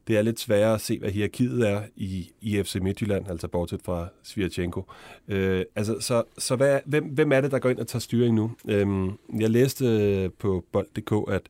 [0.09, 3.81] det er lidt sværere at se, hvad hierarkiet er i, i FC Midtjylland, altså bortset
[3.85, 4.85] fra Svirchenko.
[5.29, 8.35] Øh, altså, så så hvad, hvem, hvem er det, der går ind og tager styring
[8.35, 8.51] nu?
[8.68, 8.87] Øh,
[9.40, 11.42] jeg læste øh, på bold.dk, at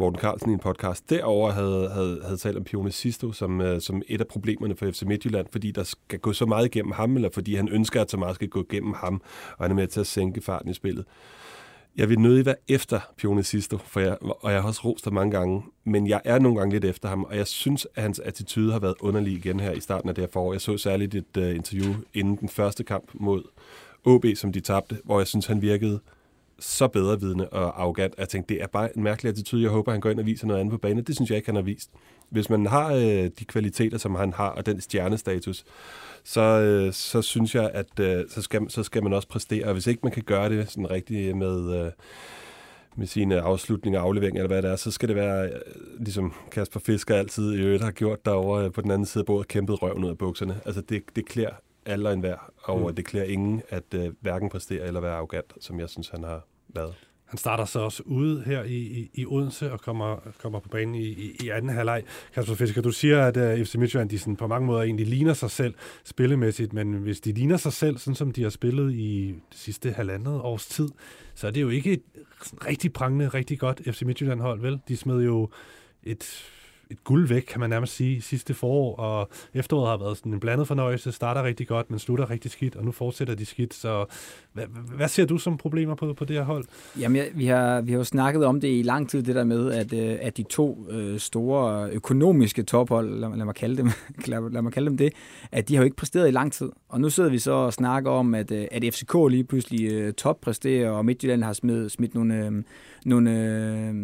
[0.00, 3.80] Morten Carlsen i en podcast derover havde, havde, havde talt om Pione Sisto som, øh,
[3.80, 7.16] som et af problemerne for FC Midtjylland, fordi der skal gå så meget igennem ham,
[7.16, 9.22] eller fordi han ønsker, at så meget skal gå igennem ham,
[9.58, 11.04] og han er med til at sænke farten i spillet.
[11.96, 15.14] Jeg vil nødig være efter Pione Sisto, for jeg, og jeg har også rost ham
[15.14, 18.18] mange gange, men jeg er nogle gange lidt efter ham, og jeg synes, at hans
[18.18, 20.52] attitude har været underlig igen her i starten af det her forår.
[20.52, 23.42] Jeg så særligt et uh, interview inden den første kamp mod
[24.04, 26.00] OB, som de tabte, hvor jeg synes, han virkede
[26.60, 28.14] så bedre vidne og arrogant.
[28.18, 29.62] Jeg tænkte, det er bare en mærkelig attitude.
[29.62, 31.04] Jeg håber, han går ind og viser noget andet på banen.
[31.04, 31.90] Det synes jeg ikke, han har vist.
[32.30, 35.64] Hvis man har øh, de kvaliteter, som han har, og den stjernestatus,
[36.24, 39.66] så, øh, så synes jeg, at øh, så, skal, så skal man også præstere.
[39.66, 41.84] Og hvis ikke man kan gøre det sådan rigtigt med...
[41.84, 41.92] Øh,
[42.96, 45.52] med sine afslutninger og afleveringer, eller hvad det er, så skal det være, øh,
[45.98, 49.26] ligesom Kasper Fisker altid i øvrigt har gjort derovre øh, på den anden side af
[49.26, 50.60] bordet, kæmpet røven ud af bukserne.
[50.66, 51.50] Altså det, det klæder
[51.88, 52.94] alle og enhver, og mm.
[52.94, 56.46] det klæder ingen at uh, hverken præstere eller være arrogant, som jeg synes, han har
[56.68, 56.94] været.
[57.24, 60.94] Han starter så også ude her i, i, i Odense og kommer, kommer på banen
[60.94, 62.02] i, i, i anden halvleg.
[62.34, 65.34] Kasper Fisker, du siger, at uh, FC Midtjylland de sådan på mange måder egentlig ligner
[65.34, 65.74] sig selv
[66.04, 69.92] spillemæssigt, men hvis de ligner sig selv, sådan som de har spillet i det sidste
[69.92, 70.88] halvandet års tid,
[71.34, 72.02] så er det jo ikke et
[72.66, 74.80] rigtig prangende, rigtig godt FC Midtjylland-hold, vel?
[74.88, 75.50] De smed jo
[76.02, 76.44] et
[76.90, 80.40] et guld væk, kan man nærmest sige, sidste forår, og efteråret har været sådan en
[80.40, 84.04] blandet fornøjelse, starter rigtig godt, men slutter rigtig skidt, og nu fortsætter de skidt, så
[84.52, 84.64] hvad,
[84.96, 86.64] hvad ser du som problemer på, på det her hold?
[87.00, 89.72] Jamen, vi, har, vi har jo snakket om det i lang tid, det der med,
[89.72, 93.90] at, øh, at de to øh, store økonomiske tophold, lad, lad, mig kalde dem,
[94.26, 95.12] lad, lad mig kalde dem det,
[95.52, 97.72] at de har jo ikke præsteret i lang tid, og nu sidder vi så og
[97.72, 102.14] snakker om, at, øh, at FCK lige pludselig øh, toppræsterer, og Midtjylland har smidt, smidt
[102.14, 102.52] nogle, øh,
[103.04, 103.94] nogle øh,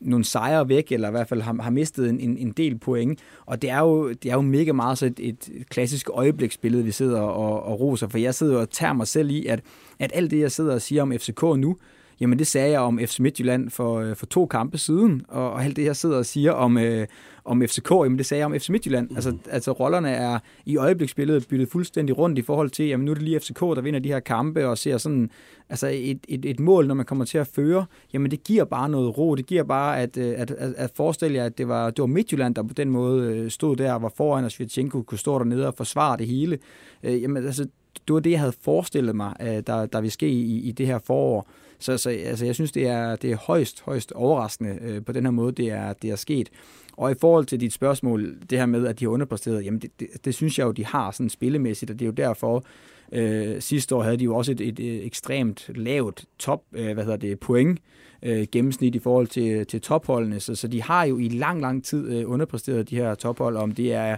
[0.00, 3.20] nogle sejre væk, eller i hvert fald har, har mistet en, en, en del point.
[3.46, 6.90] Og det er jo, det er jo mega meget så et, et klassisk øjebliksbillede, vi
[6.90, 9.60] sidder og, og roser, for jeg sidder og tager mig selv i, at,
[9.98, 11.76] at alt det, jeg sidder og siger om FCK nu,
[12.20, 15.64] Jamen det sagde jeg om FC Midtjylland for, øh, for to kampe siden, og, og
[15.64, 17.06] alt det, jeg sidder og siger om, øh,
[17.44, 19.10] om FCK, jamen det sagde jeg om FC Midtjylland.
[19.10, 19.16] Mm.
[19.16, 23.14] Altså, altså rollerne er i øjebliksbilledet byttet fuldstændig rundt i forhold til, jamen nu er
[23.14, 25.30] det lige FCK, der vinder de her kampe, og ser sådan,
[25.68, 28.88] altså et, et, et mål, når man kommer til at føre, jamen det giver bare
[28.88, 31.90] noget ro, det giver bare, at, øh, at, at, at forestille jer, at det var,
[31.90, 35.02] det var Midtjylland, der på den måde øh, stod der og var foran, og Svirtjenko
[35.02, 36.58] kunne stå dernede og forsvare det hele.
[37.02, 37.66] Øh, jamen altså,
[38.08, 39.34] det var det, jeg havde forestillet mig,
[39.66, 41.48] der, der vil ske i, i det her forår.
[41.78, 45.24] Så, så altså, jeg synes, det er, det er højst, højst overraskende øh, på den
[45.24, 46.50] her måde, det er, det er sket.
[46.92, 49.90] Og i forhold til dit spørgsmål, det her med, at de har underpræsteret, jamen det,
[50.00, 52.64] det, det synes jeg jo, de har sådan spillemæssigt, og det er jo derfor,
[53.12, 57.04] øh, sidste år havde de jo også et, et, et ekstremt lavt top, øh, hvad
[57.04, 57.80] hedder det, point,
[58.22, 61.84] øh, gennemsnit i forhold til, til topholdene, så, så de har jo i lang, lang
[61.84, 64.16] tid øh, underpræsteret de her tophold, om det er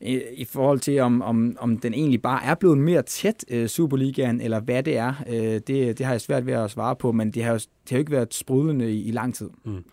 [0.00, 3.68] i, i forhold til, om, om, om den egentlig bare er blevet mere tæt, øh,
[3.68, 7.12] Superligaen, eller hvad det er, øh, det, det har jeg svært ved at svare på,
[7.12, 9.50] men det har jo, det har jo ikke været sprudlende i, i lang tid.
[9.64, 9.84] Mm.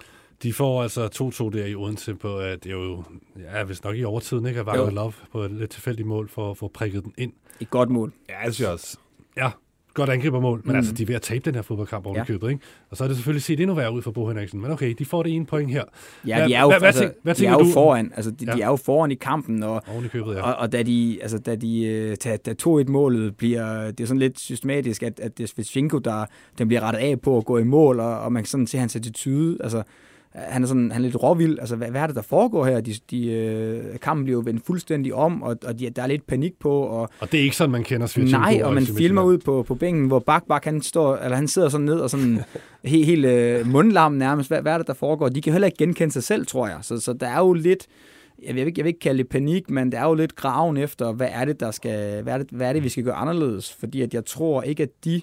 [0.44, 1.06] De får altså
[1.54, 3.04] 2-2 der i Odense på, at det er jo,
[3.40, 4.60] ja, hvis nok i overtiden, ikke?
[4.60, 7.34] At Vagner Love på et lidt tilfældigt mål for at få prikket den ind.
[7.60, 8.14] Et godt mål.
[8.30, 8.98] Ja, det synes jeg også.
[9.38, 9.52] Ja,
[9.98, 10.78] godt angribermål, men mm.
[10.78, 12.26] altså, de er ved at tabe den her fodboldkamp over ja.
[12.26, 12.62] købet, ikke?
[12.90, 15.06] Og så er det selvfølgelig set endnu værre ud for Bo Henriksen, men okay, de
[15.06, 15.84] får det ene point her.
[16.28, 17.72] Ja, de er jo, hvad, altså, hvad, hvad de er jo du?
[17.74, 18.56] foran, altså, de, ja.
[18.56, 20.42] de, er jo foran i kampen, og, i købet, ja.
[20.42, 24.40] og, og, da de, altså, da de, da, da 2-1-målet bliver, det er sådan lidt
[24.40, 26.26] systematisk, at, at det er Svitsinko, der,
[26.58, 28.78] der bliver rettet af på at gå i mål, og, og man kan sådan se
[28.78, 29.84] hans attitude, altså,
[30.38, 31.60] han er, sådan, han er lidt råvild.
[31.60, 32.82] Altså, hvad, hvad er det, der foregår her?
[32.82, 36.28] De, de, øh, kampen bliver jo vendt fuldstændig om, og, og de, der er lidt
[36.28, 36.72] panik på.
[36.72, 38.40] Og, og det er ikke sådan, man kender Svirtjenko?
[38.40, 41.48] Nej, og man filmer ud på, på bænken, hvor Bak Bak, han, står, eller han
[41.48, 42.40] sidder sådan ned og sådan
[42.86, 44.50] helt, helt øh, mundlam nærmest.
[44.50, 45.30] Hvad, hvad er det, der foregår?
[45.30, 46.78] De kan heller ikke genkende sig selv, tror jeg.
[46.82, 47.88] Så, så der er jo lidt
[48.44, 50.78] jeg vil, ikke, jeg vil ikke kalde det panik, men det er jo lidt graven
[50.78, 53.16] efter, hvad er det, der skal, hvad er det, hvad er det vi skal gøre
[53.16, 53.74] anderledes?
[53.74, 55.22] Fordi at jeg tror ikke, at de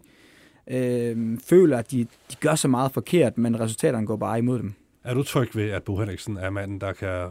[0.71, 4.75] øh, føler, at de, de gør så meget forkert, men resultaterne går bare imod dem.
[5.05, 7.27] Er du tryg ved, at Bo Henriksen er manden, der kan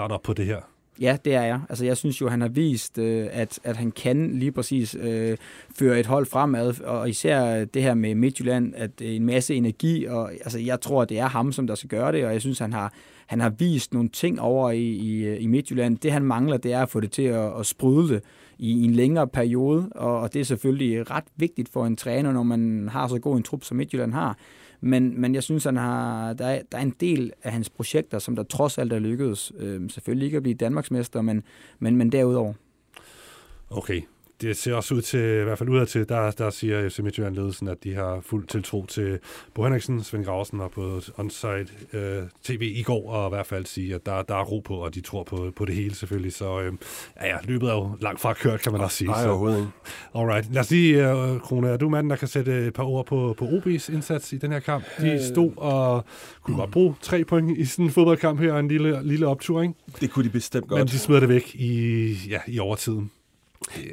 [0.00, 0.60] rette op på det her?
[1.00, 1.60] Ja, det er jeg.
[1.68, 5.36] Altså, jeg synes jo, han har vist, øh, at, at han kan lige præcis øh,
[5.78, 10.32] føre et hold fremad, og især det her med Midtjylland, at en masse energi, og
[10.32, 12.58] altså, jeg tror, at det er ham, som der skal gøre det, og jeg synes,
[12.58, 12.92] han har,
[13.26, 15.98] han har vist nogle ting over i, i, øh, i Midtjylland.
[15.98, 18.22] Det, han mangler, det er at få det til at, at sprudle det
[18.58, 22.32] i, i en længere periode, og, og det er selvfølgelig ret vigtigt for en træner,
[22.32, 24.36] når man har så god en trup, som Midtjylland har.
[24.80, 28.18] Men, men jeg synes, han har, der, er, der er en del af hans projekter,
[28.18, 29.52] som der trods alt er lykkedes.
[29.58, 31.42] Øh, selvfølgelig ikke at blive Danmarksmester, men,
[31.78, 32.52] men, men derudover.
[33.70, 34.02] Okay,
[34.40, 37.68] det ser også ud til, i hvert fald udad til, der, der siger FC Midtjylland-ledelsen,
[37.68, 39.18] at de har fuld tiltro til
[39.54, 43.66] Bo Henriksen, Svend Grausen og på onsite øh, tv i går, og i hvert fald
[43.66, 46.32] sige, at der, der er ro på, og de tror på, på det hele selvfølgelig.
[46.32, 46.72] Så øh,
[47.20, 49.08] ja, ja, løbet er jo langt fra kørt, kan man også sige.
[49.08, 49.70] Nej, overhovedet ikke.
[50.14, 50.52] Alright.
[50.52, 53.34] Lad os lige, uh, Krone, er du manden, der kan sætte et par ord på,
[53.38, 54.84] på OB's indsats i den her kamp?
[55.00, 55.20] De øh.
[55.20, 56.04] stod og
[56.42, 59.74] kunne godt bruge tre point i sådan en fodboldkamp her, en lille, lille optur, ikke?
[60.00, 60.78] Det kunne de bestemt godt.
[60.78, 63.10] Men de smider det væk i, ja, i overtiden.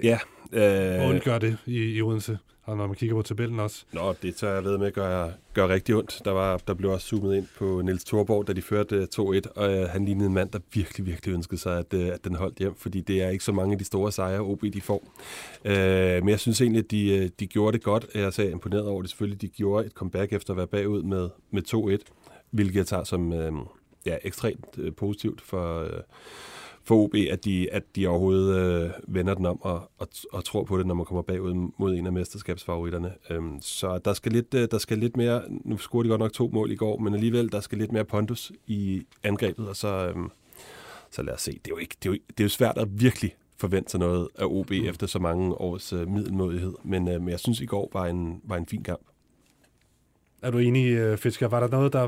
[0.03, 0.19] Ja,
[0.53, 3.85] Øh, ondt gør det i, i Odense, og når man kigger på tabellen også.
[3.91, 6.21] Nå, det tager jeg ved med gør, gør rigtig ondt.
[6.25, 9.19] Der, var, der blev også zoomet ind på Niels Thorborg, da de førte 2-1,
[9.55, 12.35] og øh, han lignede en mand, der virkelig, virkelig ønskede sig, at, øh, at den
[12.35, 15.03] holdt hjem, fordi det er ikke så mange af de store sejre, OB de får.
[15.65, 15.75] Øh,
[16.23, 18.05] men jeg synes egentlig, at de, øh, de gjorde det godt.
[18.15, 19.41] Jeg er så imponeret over det selvfølgelig.
[19.41, 21.61] De gjorde et comeback efter at være bagud med, med
[22.01, 23.51] 2-1, hvilket jeg tager som øh,
[24.05, 25.83] ja, ekstremt øh, positivt for...
[25.83, 26.01] Øh,
[26.83, 30.63] for OB, at de, at de overhovedet øh, vender den om og, og, og tror
[30.63, 33.13] på det, når man kommer bagud mod en af mesterskabsfavoritterne.
[33.29, 36.33] Øhm, så der skal, lidt, øh, der skal lidt mere, nu scorede de godt nok
[36.33, 39.87] to mål i går, men alligevel, der skal lidt mere pondus i angrebet, og så,
[39.87, 40.29] øhm,
[41.11, 41.51] så lad os se.
[41.51, 43.99] Det er, jo ikke, det, er jo, det er jo svært at virkelig forvente sig
[43.99, 44.85] noget af OB mm.
[44.85, 48.41] efter så mange års øh, middelmodighed, men, øh, men jeg synes, i går var en,
[48.43, 49.01] var en fin kamp.
[50.43, 51.47] Er du enig, øh, Fisker?
[51.47, 52.07] Var der noget, der...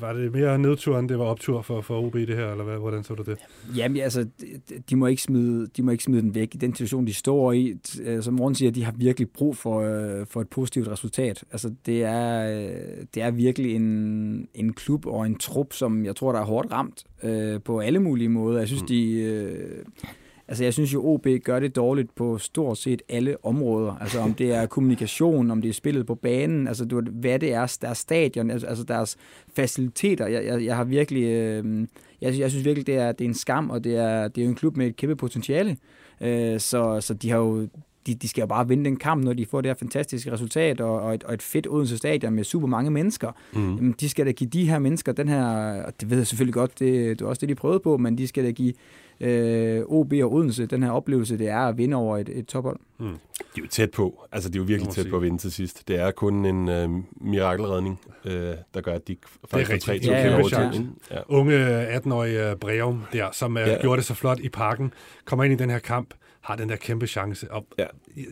[0.00, 2.78] Var det mere nedtur, end det var optur for, for OB det her, eller hvad,
[2.78, 3.38] hvordan så du det?
[3.76, 4.26] Jamen, altså,
[4.90, 7.52] de må, ikke smide, de må ikke smide den væk i den situation, de står
[7.52, 7.74] i.
[8.02, 11.44] Øh, som Morten siger, de har virkelig brug for, øh, for et positivt resultat.
[11.52, 12.42] Altså, det er,
[13.14, 16.72] det er virkelig en, en klub og en trup, som jeg tror, der er hårdt
[16.72, 18.58] ramt øh, på alle mulige måder.
[18.58, 18.88] Jeg synes, mm.
[18.88, 19.12] de...
[19.12, 19.84] Øh,
[20.50, 23.96] Altså, jeg synes jo, OB gør det dårligt på stort set alle områder.
[24.00, 27.52] Altså, om det er kommunikation, om det er spillet på banen, altså, du, hvad det
[27.52, 29.16] er, deres stadion, altså, altså deres
[29.56, 30.26] faciliteter.
[30.26, 31.24] Jeg, jeg, jeg har virkelig...
[31.24, 31.86] Øh,
[32.20, 34.44] jeg, jeg synes virkelig, det er, det er en skam, og det er, det er
[34.44, 35.76] jo en klub med et kæmpe potentiale.
[36.20, 37.68] Øh, så, så de har jo
[38.06, 40.80] de, de skal jo bare vinde den kamp, når de får det her fantastiske resultat,
[40.80, 43.32] og, og, et, og et fedt Odense Stadion med super mange mennesker.
[43.52, 43.76] Mm.
[43.76, 45.44] Jamen, de skal da give de her mennesker den her,
[45.82, 48.18] og det ved jeg selvfølgelig godt, det, det er også det, de prøvede på, men
[48.18, 48.72] de skal da give
[49.20, 52.78] øh, OB og Odense den her oplevelse, det er at vinde over et, et tophold.
[52.98, 53.06] Mm.
[53.06, 53.14] De
[53.56, 54.26] er jo tæt på.
[54.32, 55.88] Altså, de er jo virkelig tæt på at vinde til sidst.
[55.88, 56.88] Det er kun en øh,
[57.20, 59.16] mirakelredning, øh, der gør, at de
[59.50, 60.70] faktisk får 3 ja, ja, ja.
[61.10, 61.20] ja.
[61.28, 63.80] Unge 18-årige Breum der, som øh, ja.
[63.80, 64.92] gjorde det så flot i parken,
[65.24, 67.52] kommer ind i den her kamp, har den der kæmpe chance.
[67.52, 67.86] Og ja.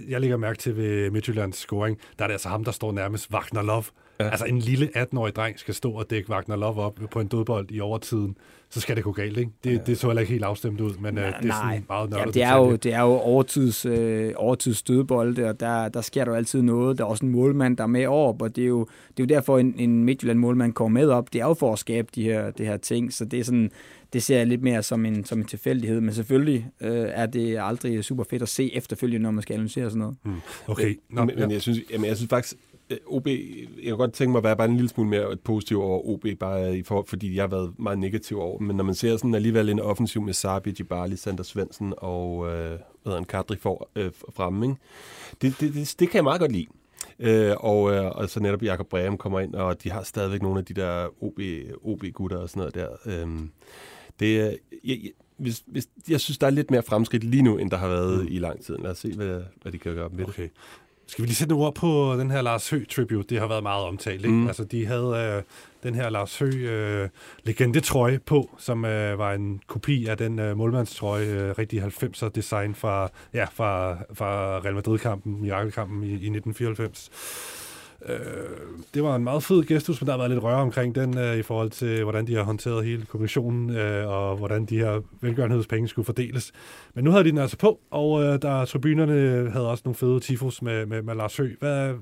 [0.09, 3.31] Jeg lægger mærke til ved Midtjyllands scoring, der er det altså ham, der står nærmest
[3.31, 3.85] Wagner Love.
[4.21, 4.29] Ja.
[4.29, 7.71] Altså en lille 18-årig dreng skal stå og dække Wagner Love op på en dødbold
[7.71, 8.37] i overtiden
[8.71, 9.51] så skal det gå galt, ikke?
[9.65, 9.79] Det, ja.
[9.87, 12.27] det så heller ikke helt afstemt ud, men nej, øh, det er sådan meget nørdet.
[12.27, 16.25] Ja, det, er jo, det er jo overtids, øh, overtids stødbolde, og der, der sker
[16.25, 16.99] der jo altid noget.
[16.99, 19.25] Der er også en målmand, der er med op, og det er jo, det er
[19.25, 21.33] jo derfor, en, en Midtjylland-målmand kommer med op.
[21.33, 23.71] Det er jo for at skabe de her, de her ting, så det er sådan,
[24.13, 27.59] det ser jeg lidt mere som en, som en tilfældighed, men selvfølgelig øh, er det
[27.61, 30.17] aldrig super fedt at se efterfølgende, når man skal analysere sådan noget.
[30.25, 30.41] Mm.
[30.67, 30.99] Okay.
[31.11, 31.41] Nå, men, ja.
[31.41, 32.57] men jeg, synes, jamen, jeg synes faktisk,
[32.91, 35.83] Øh, OB, jeg kan godt tænke mig at være bare en lille smule mere positiv
[35.83, 38.95] over OB, bare i for, fordi jeg har været meget negativ over Men når man
[38.95, 43.57] ser sådan alligevel en offensiv med Sabi, Jibali, Sander Svendsen og øh, hvad en Kadri
[43.57, 44.77] for, øh, fremme, ikke?
[45.43, 46.67] Det, det, det, det, kan jeg meget godt lide.
[47.19, 50.59] Øh, og, øh, og så netop Jakob Breum kommer ind, og de har stadigvæk nogle
[50.59, 51.41] af de der OB,
[51.83, 52.89] OB-gutter og sådan noget der.
[53.07, 53.29] Øh,
[54.21, 54.99] det, jeg,
[55.37, 58.21] hvis, hvis, jeg synes, der er lidt mere fremskridt lige nu, end der har været
[58.21, 58.29] mm.
[58.31, 58.77] i lang tid.
[58.79, 60.43] Lad os se, hvad, hvad de kan gøre med okay.
[60.43, 60.51] det.
[61.07, 63.29] Skal vi lige sætte nogle ord på den her Lars Høgh tribute?
[63.29, 64.25] Det har været meget omtalt.
[64.25, 64.37] Ikke?
[64.37, 64.47] Mm.
[64.47, 65.43] Altså, de havde øh,
[65.83, 67.09] den her Lars Høgh øh,
[67.45, 72.75] legendetrøje på, som øh, var en kopi af den øh, målmandstrøje, øh, rigtig 90'er design
[72.75, 77.11] fra, ja, fra, fra Real Madrid-kampen, Mirakelkampen i, i 1994.
[78.07, 78.19] Øh,
[78.95, 81.37] det var en meget fed gestus, men der har været lidt røre omkring den øh,
[81.37, 85.89] i forhold til, hvordan de har håndteret hele kommissionen, øh, og hvordan de her velgørenhedspenge
[85.89, 86.53] skulle fordeles.
[86.95, 89.95] Men nu havde de den altså på, og øh, der tribunerne øh, havde også nogle
[89.95, 91.57] fede tifos med, med, med Lars Høgh.
[91.59, 91.95] Hvad,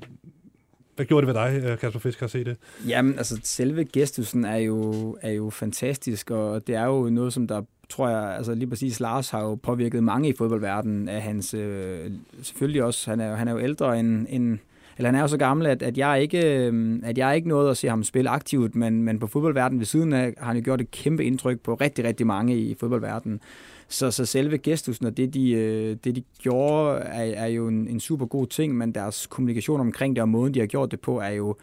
[0.96, 2.56] hvad gjorde det ved dig, øh, Kasper Fisk, at se det?
[2.88, 7.46] Jamen, altså selve gestusen er jo, er jo fantastisk, og det er jo noget, som
[7.46, 11.54] der tror jeg, altså lige præcis Lars har jo påvirket mange i fodboldverdenen af hans,
[11.54, 12.10] øh,
[12.42, 14.58] selvfølgelig også, han er, han er jo ældre end, end
[14.96, 17.70] eller han er jo så gammel, at, at, jeg ikke, øhm, at jeg ikke nåede
[17.70, 20.62] at se ham spille aktivt, men, men på fodboldverdenen ved siden af har han jo
[20.64, 23.40] gjort et kæmpe indtryk på rigtig, rigtig mange i fodboldverdenen.
[23.88, 27.88] Så, så selve gestusen og det, de, øh, det, de gjorde, er, er jo en,
[27.88, 31.00] en super god ting, men deres kommunikation omkring det og måden, de har gjort det
[31.00, 31.56] på, er jo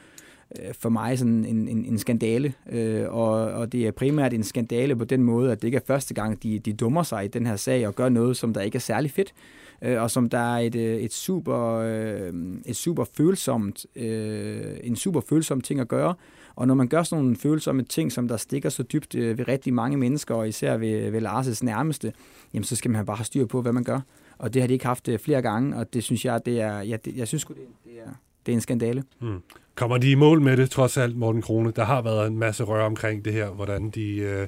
[0.59, 2.53] øh, for mig sådan en, en, en skandale.
[2.71, 5.87] Øh, og, og det er primært en skandale på den måde, at det ikke er
[5.87, 8.61] første gang, de, de dummer sig i den her sag og gør noget, som der
[8.61, 9.33] ikke er særlig fedt
[9.81, 12.33] øh, og som der er et, øh, et, super, øh,
[12.65, 16.15] et super følsomt, øh, en super følsom ting at gøre.
[16.55, 19.47] Og når man gør sådan nogle følsomme ting, som der stikker så dybt øh, ved
[19.47, 22.13] rigtig mange mennesker, og især ved, ved Lars' nærmeste,
[22.53, 23.99] jamen så skal man bare have styr på, hvad man gør.
[24.37, 26.81] Og det har de ikke haft øh, flere gange, og det synes jeg, det er,
[26.81, 28.11] ja, det, jeg synes det, det er,
[28.45, 29.03] det er en skandale.
[29.21, 29.39] Hmm.
[29.75, 31.71] Kommer de i mål med det, trods alt, Morten Krone?
[31.71, 34.15] Der har været en masse rør omkring det her, hvordan de...
[34.17, 34.47] Øh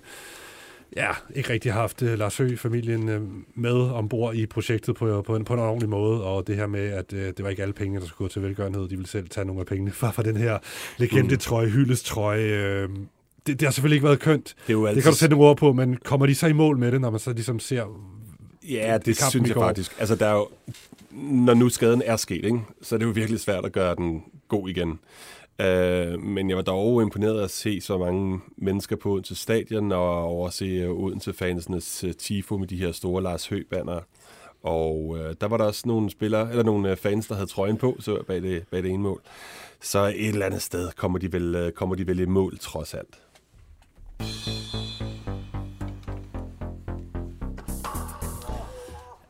[0.95, 3.21] ja, ikke rigtig haft uh, Lars Høgh-familien uh,
[3.55, 6.89] med ombord i projektet på, på, en, på en ordentlig måde, og det her med,
[6.89, 9.29] at uh, det var ikke alle penge, der skulle gå til velgørenhed, de ville selv
[9.29, 10.57] tage nogle af pengene fra, fra den her
[10.97, 12.85] legende-trøje, hyldestrøje.
[12.85, 12.95] Uh,
[13.47, 14.55] det, det har selvfølgelig ikke været kønt.
[14.67, 14.95] Det, er jo altid...
[14.95, 17.01] det kan du sætte nogle ord på, men kommer de så i mål med det,
[17.01, 17.85] når man så ligesom ser
[18.69, 19.95] Ja, det synes jeg faktisk.
[19.99, 20.47] Altså, der er jo,
[21.11, 24.23] når nu skaden er sket, ikke, så er det jo virkelig svært at gøre den
[24.47, 24.99] god igen.
[25.59, 30.23] Uh, men jeg var dog imponeret at se så mange mennesker på Odense Stadion og
[30.23, 33.99] overse Odense-fansenes uh, øh, tifo med de her store Lars Høgh-banner.
[34.63, 37.77] Og øh, der var der også nogle spillere, eller nogle øh, fans, der havde trøjen
[37.77, 39.21] på så bag, det, bag det ene mål.
[39.81, 43.21] Så et eller andet sted kommer de vel, kommer de vel i mål, trods alt.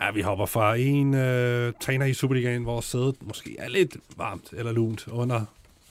[0.01, 4.53] Ja, vi hopper fra en øh, træner i Superligaen, hvor sædet måske er lidt varmt
[4.53, 5.45] eller lunt under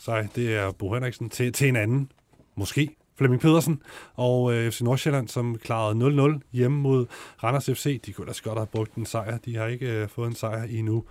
[0.04, 2.12] sig, det er Bo Henriksen, til, til en anden,
[2.56, 3.82] måske, Flemming Pedersen
[4.14, 7.06] og øh, FC Nordsjælland, som klarede 0-0 hjemme mod
[7.42, 8.00] Randers FC.
[8.00, 9.38] De kunne da godt have brugt en sejr.
[9.38, 11.04] De har ikke øh, fået en sejr endnu.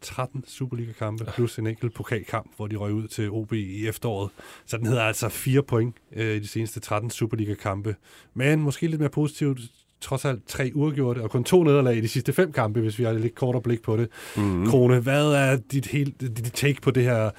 [0.00, 4.30] 13 Superliga-kampe plus en enkelt pokalkamp, hvor de røg ud til OB i efteråret.
[4.66, 7.96] Så den hedder altså 4 point øh, i de seneste 13 Superliga-kampe.
[8.34, 9.60] Men måske lidt mere positivt,
[10.00, 13.04] trods alt tre uafgjorte og kun to nederlag i de sidste fem kampe, hvis vi
[13.04, 14.08] har lidt kortere blik på det.
[14.36, 14.66] Mm-hmm.
[14.66, 17.30] Krone, hvad er dit, helt, dit take på det her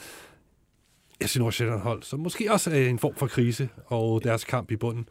[1.23, 4.75] FC Nordsjælland hold, som måske også er en form for krise, og deres kamp i
[4.75, 5.09] bunden.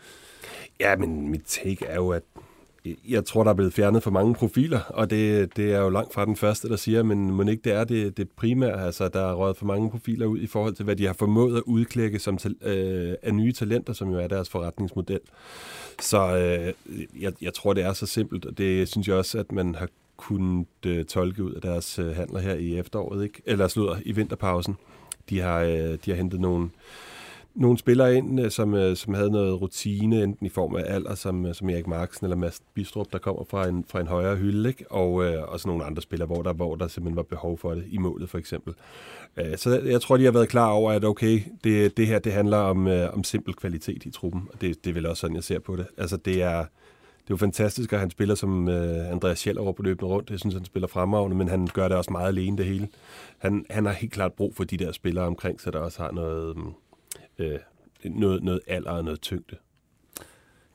[0.80, 2.22] Ja, men mit take er jo, at
[3.08, 6.14] jeg tror, der er blevet fjernet for mange profiler, og det, det er jo langt
[6.14, 9.20] fra den første, der siger, men må ikke det er det, det primære, altså der
[9.20, 12.18] er røget for mange profiler ud i forhold til, hvad de har formået at udklække
[12.18, 15.20] som øh, af nye talenter, som jo er deres forretningsmodel.
[16.00, 19.52] Så øh, jeg, jeg tror, det er så simpelt, og det synes jeg også, at
[19.52, 23.42] man har kunnet øh, tolke ud af deres øh, handler her i efteråret, ikke?
[23.46, 24.76] eller slutter i vinterpausen.
[25.30, 26.70] De har, øh, de har hentet nogle,
[27.54, 31.14] nogle spillere ind, øh, som, øh, som havde noget rutine, enten i form af alder,
[31.14, 34.36] som, øh, som Erik Marksen eller Mads Bistrup, der kommer fra en, fra en højere
[34.36, 34.92] hylde, ikke?
[34.92, 37.74] Og, øh, og så nogle andre spillere, hvor der, hvor der simpelthen var behov for
[37.74, 38.74] det, i målet for eksempel.
[39.36, 42.32] Øh, så jeg tror, de har været klar over, at okay, det, det her det
[42.32, 45.36] handler om, øh, om simpel kvalitet i truppen, og det, det er vel også sådan,
[45.36, 45.86] jeg ser på det.
[45.98, 46.64] Altså det er,
[47.24, 50.30] det er jo fantastisk, at han spiller som øh, Andreas over på løbende rundt.
[50.30, 52.88] Jeg synes, han spiller fremragende, men han gør det også meget alene det hele.
[53.38, 56.10] Han, han har helt klart brug for de der spillere omkring sig, der også har
[56.10, 56.72] noget, mm,
[57.38, 57.58] øh,
[58.04, 59.56] noget, noget alder og noget tyngde.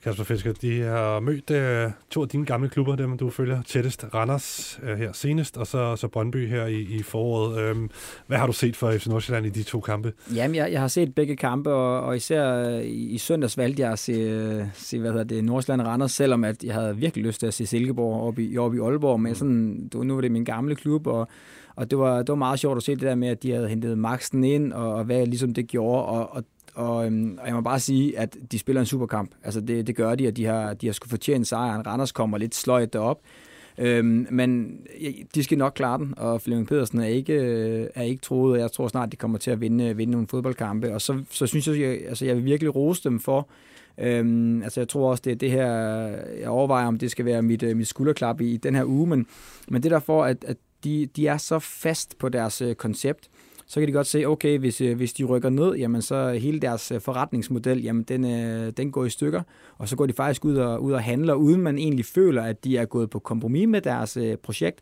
[0.03, 4.05] Kasper Fisker, de har mødt uh, to af dine gamle klubber, dem du følger tættest.
[4.13, 7.71] Randers uh, her senest, og så, så Brøndby her i, i foråret.
[7.71, 7.89] Um,
[8.27, 10.13] hvad har du set for FC Nordsjælland i de to kampe?
[10.35, 13.91] Jamen, jeg, jeg har set begge kampe, og, og især i, i søndags valgte jeg
[13.91, 17.47] at se, se hvad hedder det, Nordsjælland Randers, selvom at jeg havde virkelig lyst til
[17.47, 20.75] at se Silkeborg op i, op i Aalborg, men sådan, nu var det min gamle
[20.75, 21.27] klub, og,
[21.75, 23.69] og det, var, det var meget sjovt at se det der med, at de havde
[23.69, 26.43] hentet Maxen ind, og, og hvad ligesom det gjorde, og, og
[26.75, 29.31] og, øhm, og jeg må bare sige, at de spiller en superkamp.
[29.43, 31.87] Altså det, det gør de, og de har, de har skulle fortjene sejren.
[31.87, 33.21] Randers kommer lidt sløjt derop.
[33.77, 34.79] Øhm, men
[35.35, 38.59] de skal nok klare den, og Flemming Pedersen er ikke, øh, er ikke troet, og
[38.59, 40.93] jeg tror snart, de kommer til at vinde, øh, vinde nogle fodboldkampe.
[40.93, 43.49] Og så, så synes jeg, jeg, altså jeg vil virkelig rose dem for,
[43.97, 45.71] øhm, altså jeg tror også, det er det her,
[46.39, 49.07] jeg overvejer, om det skal være mit, øh, mit skulderklap i, i den her uge,
[49.07, 49.25] men,
[49.67, 53.29] men det der for, at, at de, de er så fast på deres øh, koncept,
[53.69, 56.59] så kan de godt se, okay, hvis, øh, hvis de rykker ned, jamen så hele
[56.59, 59.41] deres øh, forretningsmodel, jamen den, øh, den går i stykker,
[59.77, 62.63] og så går de faktisk ud og, ud og handler, uden man egentlig føler, at
[62.63, 64.79] de er gået på kompromis med deres projekt,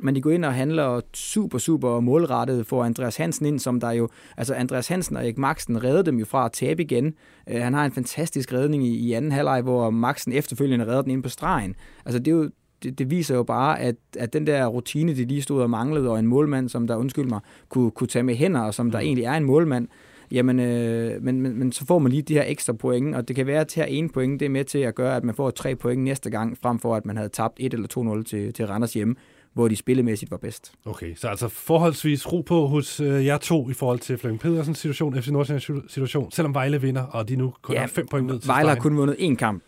[0.00, 3.90] men de går ind og handler super, super målrettet for Andreas Hansen ind, som der
[3.90, 7.14] jo, altså Andreas Hansen og Erik Maxen redder dem jo fra at tabe igen.
[7.48, 11.22] han har en fantastisk redning i, i anden halvleg, hvor Maxen efterfølgende redder den ind
[11.22, 11.74] på stregen.
[12.04, 12.50] Altså det er jo,
[12.82, 16.10] det, det viser jo bare, at, at den der rutine, de lige stod og manglede,
[16.10, 18.98] og en målmand, som der, undskyld mig, kunne, kunne tage med hænder, og som der
[18.98, 19.04] mm.
[19.04, 19.88] egentlig er en målmand,
[20.30, 23.36] jamen, øh, men, men, men så får man lige de her ekstra point, og det
[23.36, 25.50] kan være, at her en point, det er med til at gøre, at man får
[25.50, 28.66] tre point næste gang, frem for at man havde tabt 1 eller 2-0 til, til
[28.66, 29.14] Randers hjemme
[29.54, 30.72] hvor de spillemæssigt var bedst.
[30.84, 34.78] Okay, så altså forholdsvis ro på hos øh, jer to i forhold til Flemming Pedersens
[34.78, 38.26] situation, FC Nordsjællands situation, selvom Vejle vinder, og de nu kun ja, har fem point
[38.26, 39.62] ned til Vejle har kun vundet én kamp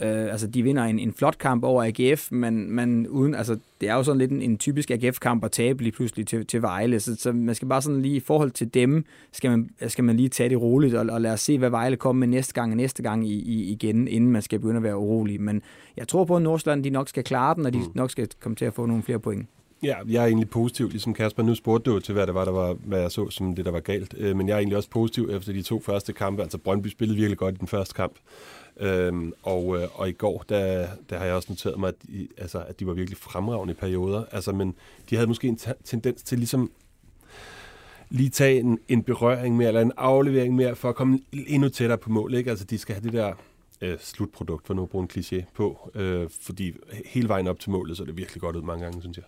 [0.00, 3.88] Øh, altså, de vinder en, en flot kamp over AGF, men, men uden, altså, det
[3.88, 7.00] er jo sådan lidt en, en typisk AGF-kamp at tabe lige pludselig til, til Vejle,
[7.00, 10.16] så, så man skal bare sådan lige i forhold til dem, skal man, skal man
[10.16, 12.72] lige tage det roligt, og, og lade os se, hvad Vejle kommer med næste gang
[12.72, 15.40] og næste gang i, i, igen, inden man skal begynde at være urolig.
[15.40, 15.62] Men
[15.96, 17.84] jeg tror på, at Nordsjælland de nok skal klare den, og de mm.
[17.94, 19.48] nok skal komme til at få nogle flere point.
[19.82, 21.42] Ja, jeg er egentlig positiv, ligesom Kasper.
[21.42, 23.70] Nu spurgte du til, hvad det var, der var, hvad jeg så som det, der
[23.70, 24.14] var galt.
[24.18, 26.42] Øh, men jeg er egentlig også positiv efter de to første kampe.
[26.42, 28.12] Altså Brøndby spillede virkelig godt i den første kamp.
[28.82, 32.28] Øhm, og, øh, og i går, der, der har jeg også noteret mig, at de,
[32.38, 34.24] altså, at de var virkelig fremragende i perioder.
[34.32, 34.74] Altså, men
[35.10, 36.70] de havde måske en tendens til ligesom
[38.10, 41.98] lige tage en, en berøring mere, eller en aflevering mere, for at komme endnu tættere
[41.98, 42.34] på mål.
[42.34, 42.50] Ikke?
[42.50, 43.34] Altså, de skal have det der
[43.80, 45.90] øh, slutprodukt, for nu at bruge en kliché på.
[45.94, 46.74] Øh, fordi
[47.06, 49.24] hele vejen op til målet, så er det virkelig godt ud mange gange, synes jeg.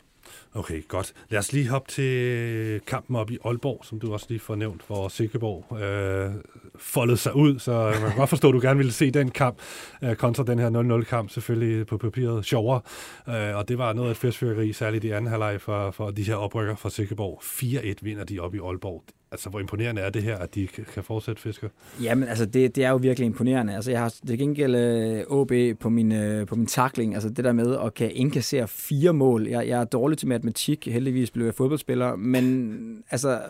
[0.54, 1.12] Okay, godt.
[1.28, 4.82] Lad os lige hoppe til kampen op i Aalborg, som du også lige får nævnt,
[4.86, 6.34] hvor Silkeborg øh,
[6.78, 9.58] foldede sig ud, så man kan godt forstå, at du gerne ville se den kamp
[10.04, 12.80] øh, kontra den her 0-0-kamp, selvfølgelig på papiret sjovere.
[13.28, 16.22] Øh, og det var noget af et festfyrkeri, særligt i anden halvleg for, for de
[16.22, 17.42] her oprykker fra Silkeborg.
[17.42, 19.04] 4-1 vinder de op i Aalborg.
[19.34, 21.68] Altså, hvor imponerende er det her, at de kan fortsætte fisker?
[22.02, 23.74] Jamen, altså, det, det er jo virkelig imponerende.
[23.74, 27.14] Altså, jeg har det gengæld øh, OB på min, uh, på min takling.
[27.14, 29.46] Altså, det der med at kan indkassere fire mål.
[29.46, 30.86] Jeg, jeg er dårlig til matematik.
[30.86, 32.16] Heldigvis blev jeg fodboldspiller.
[32.16, 33.40] Men altså,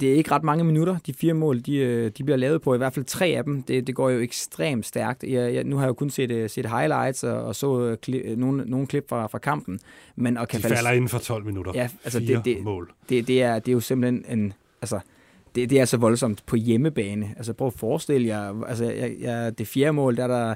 [0.00, 2.74] det er ikke ret mange minutter, de fire mål, de, øh, de bliver lavet på.
[2.74, 3.62] I hvert fald tre af dem.
[3.62, 5.24] Det, det går jo ekstremt stærkt.
[5.24, 8.64] Jeg, jeg, nu har jeg jo kun set, set highlights og, og så kli, nogle,
[8.66, 9.80] nogle klip fra, fra kampen.
[10.16, 11.72] Men at kan de falder inden for 12 minutter.
[11.74, 12.90] Ja, altså, det, det, mål.
[13.08, 15.00] Det, det, er, det er jo simpelthen en altså,
[15.54, 17.34] det, det er så voldsomt på hjemmebane.
[17.36, 20.54] Altså prøv at forestille jer, altså jeg, jeg, det fjerde mål, der er der,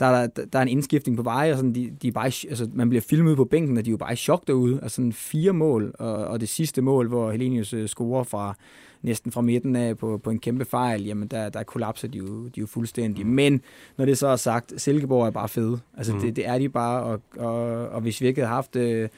[0.00, 2.26] der, er, der, der er en indskiftning på vej, og sådan, de, de er bare,
[2.26, 4.78] altså, man bliver filmet på bænken, og de er jo bare i chok derude.
[4.82, 8.54] Altså sådan fire mål, og, og det sidste mål, hvor Helenius uh, scorer fra
[9.02, 12.44] næsten fra midten af på, på en kæmpe fejl, jamen der, der kollapser de jo,
[12.44, 13.26] de jo fuldstændig.
[13.26, 13.32] Mm.
[13.32, 13.60] Men
[13.96, 15.80] når det så er sagt, Silkeborg er bare fede.
[15.96, 16.20] Altså mm.
[16.20, 18.76] det, det er de bare, og, og, og hvis vi ikke havde haft...
[18.76, 19.08] Uh,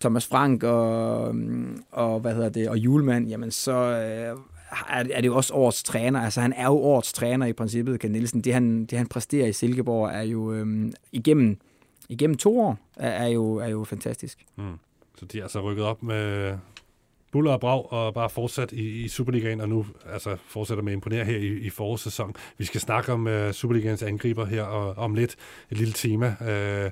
[0.00, 1.34] Thomas Frank og,
[1.90, 4.38] og hvad hedder det og Julemand, jamen så øh,
[4.88, 6.20] er, er det jo også årets træner.
[6.20, 8.40] Altså han er jo årets træner i princippet, Ken Nielsen.
[8.40, 11.58] Det han, det han præsterer i Silkeborg er jo øh, igennem,
[12.08, 14.46] igennem to år er, er, jo, er jo fantastisk.
[14.56, 14.78] Mm.
[15.18, 16.52] Så de er altså rykket op med
[17.32, 20.94] buller og brag og bare fortsat i, i Superligaen, og nu altså, fortsætter med at
[20.94, 22.34] imponere her i, i forårs sæson.
[22.58, 25.36] Vi skal snakke om uh, Superligaens angriber her og, om lidt.
[25.70, 26.36] Et lille tema.
[26.40, 26.90] Uh,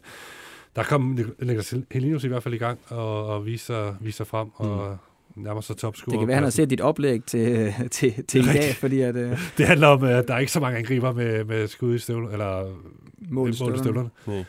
[0.78, 4.90] der kom Niklas Helinius i hvert fald i gang og, og viser, viser frem, og
[4.90, 4.96] mm
[5.42, 6.12] nærmer sig topscorer.
[6.12, 9.16] Det kan være, han har set dit oplæg til, til, til i dag, fordi at...
[9.16, 9.22] Uh...
[9.58, 12.32] Det handler om, at der er ikke så mange angriber med, med skud i støvlerne,
[12.32, 12.76] eller
[13.30, 14.10] mål i støvlerne.
[14.26, 14.44] Nej.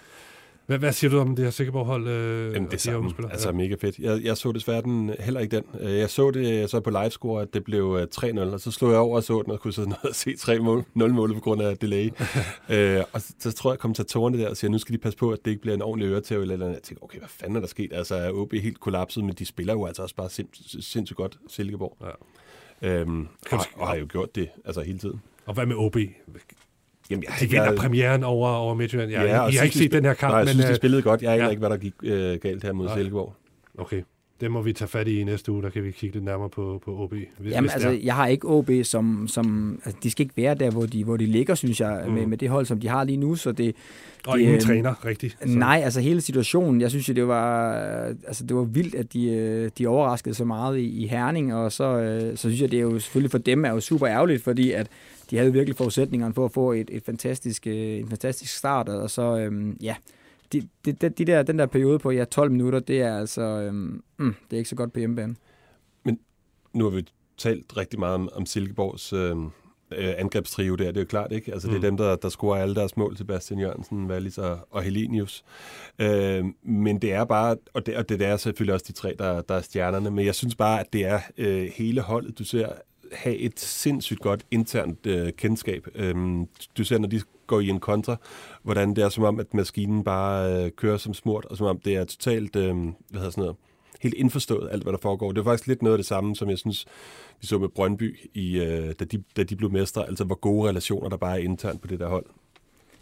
[0.70, 2.08] Hvad, hvad siger du om det her Sikkerborg-hold?
[2.08, 3.14] Øh, Jamen, det samme.
[3.32, 4.00] Altså, mega fedt.
[4.00, 5.64] Jeg, jeg så desværre den, heller ikke den.
[5.80, 9.00] Øh, jeg så det så på livescore, at det blev 3-0, og så slog jeg
[9.00, 11.62] over og så den, og kunne sidde og se 3 mål, 0 mål på grund
[11.62, 12.10] af delay.
[12.70, 15.18] øh, og så, så tror jeg, at kommentatorerne der og siger, nu skal de passe
[15.18, 16.70] på, at det ikke bliver en ordentlig øretæv eller andet.
[16.70, 17.94] Jeg tænker, okay, hvad fanden er der sket?
[17.94, 20.48] Altså, er OB helt kollapset, men de spiller jo altså også bare sind,
[20.82, 21.98] sindssygt godt, Silkeborg.
[22.82, 23.00] Ja.
[23.00, 25.22] Øhm, og, og har jo gjort det altså hele tiden.
[25.46, 25.98] Og hvad med OB?
[27.10, 29.12] Jamen, jeg, de vinder jeg, premieren over, over Midtjylland.
[29.12, 30.32] Jeg, ja, I, I har ikke set den her kamp.
[30.32, 31.22] Nej, jeg men, synes, de spillede godt.
[31.22, 31.50] Jeg aner ja.
[31.50, 32.96] ikke, hvad der gik øh, galt her mod nej.
[32.98, 33.34] Silkeborg.
[33.78, 34.02] Okay.
[34.42, 36.50] Det må vi tage fat i i næste uge, der kan vi kigge lidt nærmere
[36.50, 37.14] på, på OB.
[37.14, 39.28] Hvis, Jamen, hvis altså, jeg har ikke OB som...
[39.28, 42.14] som altså, de skal ikke være der, hvor de, hvor de ligger, synes jeg, mm.
[42.14, 43.36] med, med det hold, som de har lige nu.
[43.36, 43.76] Så det,
[44.28, 45.38] og det, ingen øh, træner, rigtigt.
[45.42, 45.58] Så.
[45.58, 47.74] Nej, altså hele situationen, jeg synes jo, det var,
[48.28, 51.72] altså, det var vildt, at de, øh, de overraskede så meget i, i Herning, og
[51.72, 54.44] så, øh, så synes jeg, det er jo selvfølgelig for dem er jo super ærgerligt,
[54.44, 54.88] fordi at
[55.30, 59.10] de havde virkelig forudsætningerne for at få et, et fantastisk, øh, en fantastisk start, og
[59.10, 59.96] så, øhm, ja,
[60.54, 63.42] de, de, de, de der, den der periode på ja, 12 minutter, det er altså,
[63.42, 65.36] øhm, mm, det er ikke så godt på hjemmebane.
[66.04, 66.20] Men
[66.74, 67.06] nu har vi
[67.38, 69.50] talt rigtig meget om, om Silkeborgs øhm,
[69.92, 71.54] øh, angrebstrio der, det er jo klart, ikke?
[71.54, 71.74] Altså, mm.
[71.74, 71.98] det er mm.
[71.98, 75.44] dem, der, der scorer alle deres mål, Sebastian Jørgensen, Wallis og, og Helenius.
[76.00, 79.42] Øh, men det er bare, og det, og det er selvfølgelig også de tre, der,
[79.42, 82.70] der er stjernerne, men jeg synes bare, at det er øh, hele holdet, du ser
[83.14, 85.88] have et sindssygt godt internt øh, kendskab.
[85.96, 86.48] Øhm,
[86.78, 88.16] du ser, når de går i en kontra,
[88.64, 91.80] hvordan det er som om, at maskinen bare øh, kører som smurt, og som om
[91.80, 93.56] det er totalt, øh, hvad hedder sådan noget,
[94.02, 95.32] helt indforstået, alt hvad der foregår.
[95.32, 96.86] Det er faktisk lidt noget af det samme, som jeg synes,
[97.42, 100.70] vi så med Brøndby, i, øh, da, de, da de blev mestre, altså hvor gode
[100.70, 102.26] relationer der bare er internt på det der hold.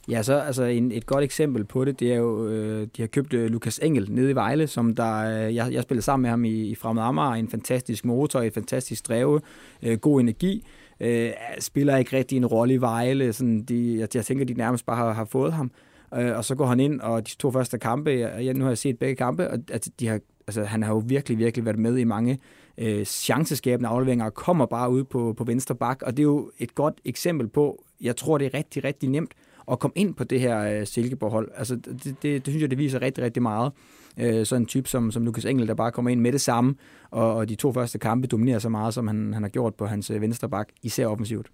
[0.10, 3.08] Ja, så altså en, et godt eksempel på det, det er jo, øh, de har
[3.08, 6.30] købt øh, Lukas Engel nede i Vejle, som der, øh, jeg, jeg spillede sammen med
[6.30, 9.42] ham i, i Fremad Amager, en fantastisk motor, et fantastisk dreve,
[9.84, 10.68] øh, god energi,
[11.00, 14.86] øh, spiller ikke rigtig en rolle i Vejle, sådan de, jeg, jeg tænker, de nærmest
[14.86, 15.72] bare har, har fået ham,
[16.18, 18.78] øh, og så går han ind, og de to første kampe, jeg, nu har jeg
[18.78, 21.98] set begge kampe, og at de har, altså, han har jo virkelig, virkelig været med
[21.98, 22.40] i mange
[22.78, 26.52] øh, chanceskabende afleveringer, og kommer bare ud på, på venstre bak, og det er jo
[26.58, 29.34] et godt eksempel på, jeg tror, det er rigtig, rigtig nemt
[29.72, 31.52] at komme ind på det her øh, Silkeborg-hold.
[31.56, 33.72] Altså, det, det, det synes jeg, det viser rigtig, rigtig meget.
[34.18, 36.76] Øh, sådan en type som, som Lukas Engel, der bare kommer ind med det samme,
[37.12, 39.86] og, og de to første kampe dominerer så meget, som han, han har gjort på
[39.86, 41.48] hans øh, venstre bak, især offensivt.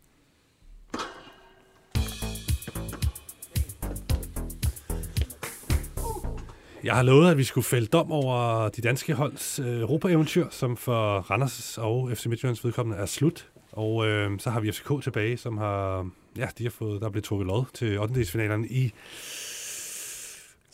[6.84, 10.78] Jeg har lovet, at vi skulle fælde dom over de danske holds øh, Europa-eventyr, som
[10.78, 13.50] for Randers og FC Midtjyllands vedkommende er slut.
[13.72, 17.24] Og øh, så har vi FCK tilbage, som har ja, de har fået, der blev
[17.24, 18.26] trukket lod til 8.
[18.26, 18.94] finalerne i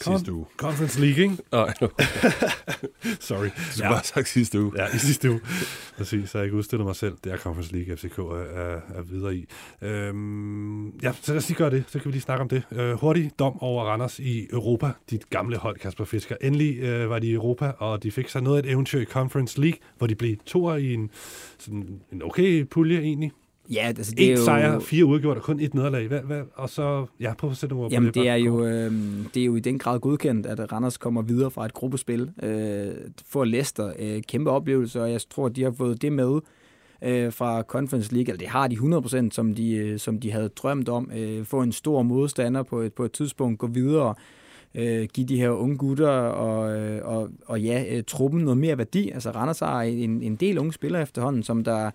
[0.03, 0.45] sidste uge.
[0.57, 1.38] Conference League, ikke?
[1.51, 1.88] Nej, no.
[3.20, 3.45] Sorry.
[3.45, 3.91] Du skulle ja.
[3.91, 4.72] bare sagt sidste uge.
[4.76, 5.41] Ja, i sidste uge.
[5.97, 7.18] Præcis, så jeg ikke udstillet mig selv.
[7.24, 9.45] Det er Conference League, FCK er, er, er videre i.
[9.82, 11.84] Øhm, ja, så lad os lige gøre det.
[11.88, 12.64] Så kan vi lige snakke om det.
[12.72, 14.91] Øh, hurtig dom over Randers i Europa.
[15.10, 16.36] Dit gamle hold, Kasper Fisker.
[16.41, 19.05] Endelig øh, var de i Europa, og de fik sig noget af et eventyr i
[19.05, 21.10] Conference League, hvor de blev toer i en,
[21.57, 23.32] sådan en okay pulje egentlig.
[23.74, 24.45] Ja, altså det en er jo...
[24.45, 26.07] sejr, fire udgjort og kun et nederlag.
[26.07, 28.15] Hvad, hvad, og så, ja, prøv at sætte ord Jamen, det.
[28.15, 28.91] det er, jo, øh,
[29.34, 32.32] det er jo i den grad godkendt, at Randers kommer videre fra et gruppespil.
[32.43, 32.88] Øh,
[33.26, 36.39] for Leicester øh, kæmpe oplevelse, og jeg tror, de har fået det med
[37.01, 38.30] øh, fra Conference League.
[38.34, 41.11] Eller det har de 100%, som de, øh, som de havde drømt om.
[41.17, 44.15] Øh, få en stor modstander på et, på et tidspunkt, gå videre
[44.76, 48.78] øh, give de her unge gutter og, øh, og, og ja, øh, truppen noget mere
[48.78, 49.09] værdi.
[49.09, 51.91] Altså Randers har en, en del unge spillere efterhånden, som der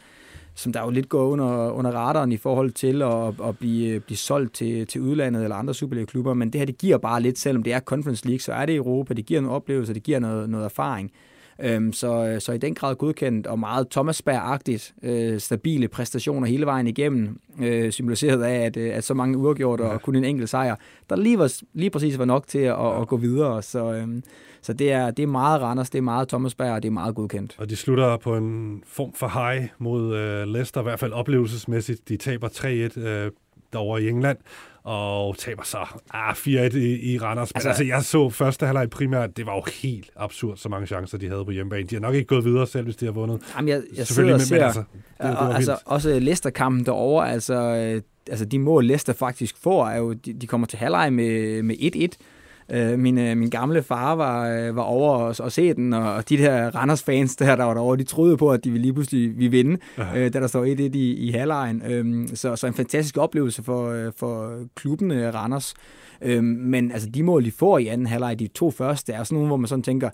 [0.55, 4.17] som der jo lidt går under, under radaren i forhold til at, at blive, blive
[4.17, 7.63] solgt til, til udlandet eller andre Superliga-klubber, men det her det giver bare lidt, selvom
[7.63, 10.51] det er Conference League, så er det Europa, det giver nogle oplevelser, det giver noget,
[10.51, 11.11] noget erfaring.
[11.63, 16.67] Øhm, så, så i den grad godkendt og meget Thomas agtigt øh, stabile præstationer hele
[16.67, 19.99] vejen igennem, øh, symboliseret af, at, øh, at så mange uafgjort og ja.
[19.99, 20.77] kun en enkelt sejr,
[21.11, 23.01] der lige, var, lige præcis var nok til at, ja.
[23.01, 23.63] at gå videre.
[23.63, 24.23] Så, øhm,
[24.63, 26.93] så det er, det er meget Randers, det er meget Thomas Berg, og det er
[26.93, 27.55] meget godkendt.
[27.59, 32.09] Og de slutter på en form for high mod øh, Leicester, i hvert fald oplevelsesmæssigt.
[32.09, 33.31] De taber 3-1 øh,
[33.73, 34.39] derovre i England,
[34.85, 35.79] og taber så
[36.11, 37.53] ah, 4-1 i, i Randers.
[37.53, 40.87] Altså, Men altså, jeg så første halvleg primært, det var jo helt absurd, så mange
[40.87, 41.87] chancer, de havde på hjemmebane.
[41.87, 43.41] De har nok ikke gået videre selv, hvis de har vundet.
[43.57, 44.87] Jamen, jeg, jeg sidder og ser, men, altså, det,
[45.23, 49.99] det og, altså, også Leicester-kampen derovre, altså, øh, altså de mål, Leicester faktisk får, er
[49.99, 52.17] jo, de, de kommer til halvleg med, med 1-1,
[52.69, 56.29] Øh, min, øh, min gamle far var, øh, var over og, og se den, og
[56.29, 59.39] de der Randers-fans, der, der var derovre, de troede på, at de ville lige pludselig
[59.39, 61.83] ville vinde, øh, da der står 1-1 i, i halvlejen.
[61.87, 65.75] Øh, så, så en fantastisk oplevelse for, øh, for klubben øh, Randers.
[66.23, 69.35] Øh, men altså, de mål, de får i anden halvleg, de to første, er sådan
[69.35, 70.11] nogle, hvor man sådan tænker,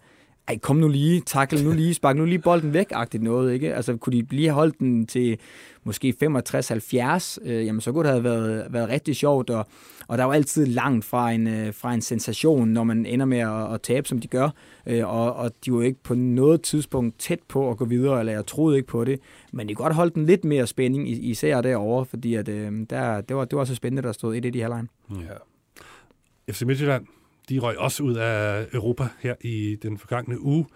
[0.51, 3.75] ej, kom nu lige, takle nu lige, spark nu lige bolden væk-agtigt noget, ikke?
[3.75, 5.39] Altså, kunne de lige holde den til
[5.85, 9.67] måske 65-70, øh, jamen så kunne det have været, været rigtig sjovt, og,
[10.09, 13.27] og der er jo altid langt fra en, øh, fra en sensation, når man ender
[13.27, 14.51] med at, at tabe, som de gør,
[14.87, 18.33] øh, og, og de var ikke på noget tidspunkt tæt på at gå videre, eller
[18.33, 19.21] jeg troede ikke på det,
[19.53, 23.37] men de godt holdt den lidt mere spænding, især derovre, fordi at, øh, der, det,
[23.37, 24.89] var, det var så spændende, der stod 1-1 i halvlejen.
[25.11, 26.53] Ja.
[26.53, 27.07] FC Midtjylland,
[27.51, 30.67] de røg også ud af Europa her i den forgangne uge.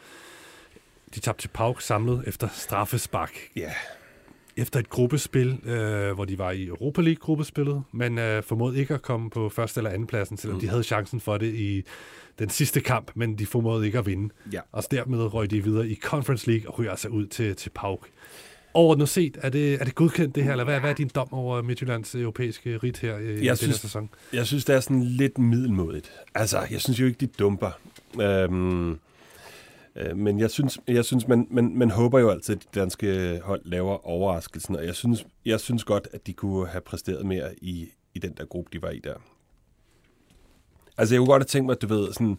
[1.15, 3.39] De tabte til Pauk samlet efter straffespark.
[3.57, 3.73] Ja.
[4.57, 9.03] Efter et gruppespil, øh, hvor de var i Europa League-gruppespillet, men øh, formåede ikke at
[9.03, 10.61] komme på første eller anden pladsen, selvom mm.
[10.61, 11.85] de havde chancen for det i
[12.39, 14.35] den sidste kamp, men de formåede ikke at vinde.
[14.53, 14.61] Ja.
[14.73, 18.09] Og dermed røg de videre i Conference League og ryger altså ud til, til Pauk.
[18.75, 21.33] Overordnet set, er det, er det godkendt det her, eller hvad, hvad er din dom
[21.33, 24.11] over Midtjyllands europæiske rit her i, i Jeg denne synes- sæson?
[24.33, 26.13] Jeg synes, det er sådan lidt middelmodigt.
[26.35, 27.71] Altså, jeg synes jo ikke, de dumper.
[28.23, 28.91] Øhm,
[29.97, 33.41] øh, men jeg synes, jeg synes man, man, man håber jo altid, at de danske
[33.45, 37.55] hold laver overraskelsen, og jeg synes, jeg synes godt, at de kunne have præsteret mere
[37.63, 39.15] i, i den der gruppe, de var i der.
[40.99, 42.39] Altså, jeg kunne godt have tænkt mig, at du ved, sådan,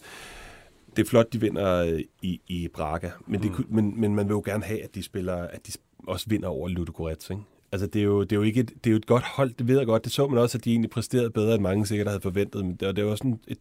[0.95, 4.25] det er flot, de vinder øh, i, i Braga, men, det, kunne- men, men man
[4.27, 5.71] vil jo gerne have, at de spiller, at de
[6.07, 7.41] også vinder over Ludogorets, ikke?
[7.71, 9.53] Altså, det er, jo, det, er jo ikke et, det er jo et godt hold,
[9.53, 10.03] det ved jeg godt.
[10.03, 12.65] Det så man også, at de egentlig præsterede bedre, end mange sikkert havde forventet.
[12.65, 13.57] Men det, og det var sådan et,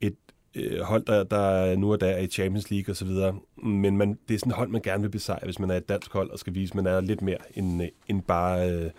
[0.00, 0.16] et
[0.54, 3.08] øh, hold, der, der nu og der er i Champions League osv.
[3.68, 5.88] Men man, det er sådan et hold, man gerne vil besejre, hvis man er et
[5.88, 8.90] dansk hold og skal vise, at man er lidt mere end, øh, end bare, øh,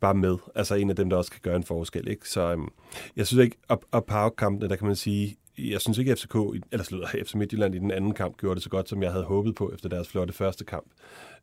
[0.00, 0.36] bare med.
[0.54, 2.08] Altså en af dem, der også kan gøre en forskel.
[2.08, 2.28] Ikke?
[2.28, 2.68] Så øhm,
[3.16, 6.34] jeg synes ikke, op, op kampene der kan man sige, jeg synes ikke, at FCK,
[6.72, 9.24] eller slutter, FC Midtjylland i den anden kamp gjorde det så godt, som jeg havde
[9.24, 10.86] håbet på efter deres flotte første kamp.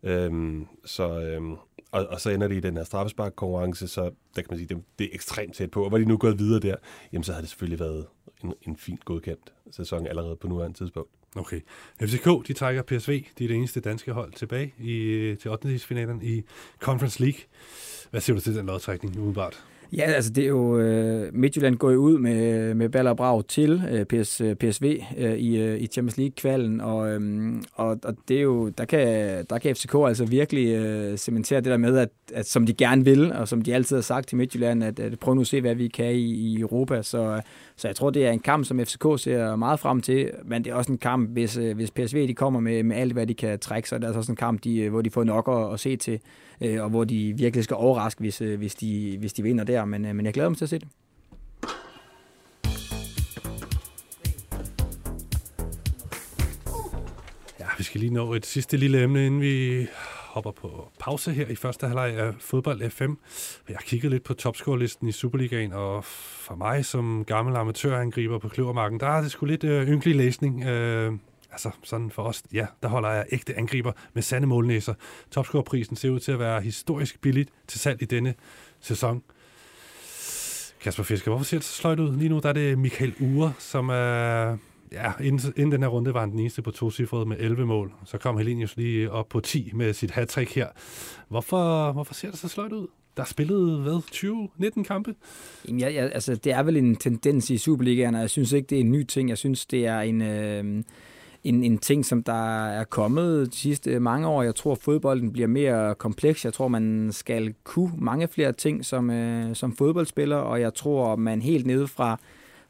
[0.03, 1.51] Øhm, så, øhm,
[1.91, 4.83] og, og så ender det i den her straffesparkkonkurrence, så der kan man sige, det,
[4.99, 5.85] det er ekstremt tæt på.
[5.85, 6.75] Og var de nu gået videre der,
[7.13, 8.05] jamen så havde det selvfølgelig været
[8.43, 11.11] en, en fint godkendt sæson allerede på nuværende tidspunkt.
[11.35, 11.61] Okay.
[12.01, 13.25] FCK, de trækker PSV.
[13.37, 15.79] De er det eneste danske hold tilbage i, til 8.
[16.21, 16.43] i
[16.79, 17.39] Conference League.
[18.09, 19.63] Hvad siger du til den lodtrækning umiddelbart?
[19.93, 23.83] Ja, altså det er jo, øh, Midtjylland går jo ud med, med baller og til
[23.91, 28.37] øh, PS, øh, PSV øh, i, øh, i Champions League-kvalen, og, øhm, og, og det
[28.37, 29.07] er jo, der kan,
[29.49, 33.05] der kan FCK altså virkelig øh, cementere det der med, at, at som de gerne
[33.05, 35.61] vil, og som de altid har sagt til Midtjylland, at, at prøv nu at se,
[35.61, 37.41] hvad vi kan i, i Europa, så,
[37.79, 40.71] så jeg tror, det er en kamp, som FCK ser meget frem til, men det
[40.71, 43.33] er også en kamp, hvis, øh, hvis PSV de kommer med, med alt, hvad de
[43.33, 45.47] kan trække, så er det altså også en kamp, de, øh, hvor de får nok
[45.47, 46.19] at, at se til,
[46.61, 50.01] øh, og hvor de virkelig skal overraske, hvis, hvis, de, hvis de vinder der, men,
[50.01, 50.87] men jeg glæder mig til at se det.
[57.59, 59.87] Ja, vi skal lige nå et sidste lille emne, inden vi
[60.37, 63.13] hopper på pause her i første halvleg af fodbold FM.
[63.69, 68.99] Jeg kiggede lidt på topscorelisten i Superligaen, og for mig som gammel amatørangriber på Kløvermarken,
[68.99, 70.63] der er det sgu lidt øh, ynkelig læsning.
[70.63, 71.13] Øh,
[71.51, 74.93] altså sådan for os, ja, der holder jeg ægte angriber med sande målnæser.
[75.31, 78.33] Topscorerprisen ser ud til at være historisk billigt til salg i denne
[78.79, 79.23] sæson.
[80.81, 82.17] Kasper Fisker, hvorfor ser det så sløjt ud?
[82.17, 84.57] Lige nu der er det Michael Ure, som er...
[84.91, 87.65] Ja, inden, inden den her runde var han den eneste på to cifrede med 11
[87.65, 87.93] mål.
[88.05, 90.67] Så kom Helenius lige op på 10 med sit hat her.
[91.29, 92.87] Hvorfor, hvorfor ser det så sløjt ud?
[93.17, 94.01] Der er spillet, hvad,
[94.79, 95.15] 20-19 kampe?
[95.67, 98.67] Jamen, jeg, jeg, altså, det er vel en tendens i Superligaen, og jeg synes ikke,
[98.67, 99.29] det er en ny ting.
[99.29, 100.83] Jeg synes, det er en, øh,
[101.43, 104.43] en, en ting, som der er kommet de sidste mange år.
[104.43, 106.45] Jeg tror, fodbolden bliver mere kompleks.
[106.45, 111.15] Jeg tror, man skal kunne mange flere ting som, øh, som fodboldspiller, og jeg tror,
[111.15, 112.19] man helt nede fra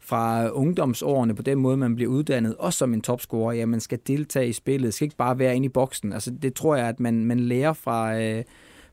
[0.07, 3.99] fra ungdomsårene på den måde, man bliver uddannet, også som en topscorer, ja, man skal
[4.07, 6.13] deltage i spillet, skal ikke bare være inde i boksen.
[6.13, 8.43] Altså, det tror jeg, at man, man lærer fra, øh,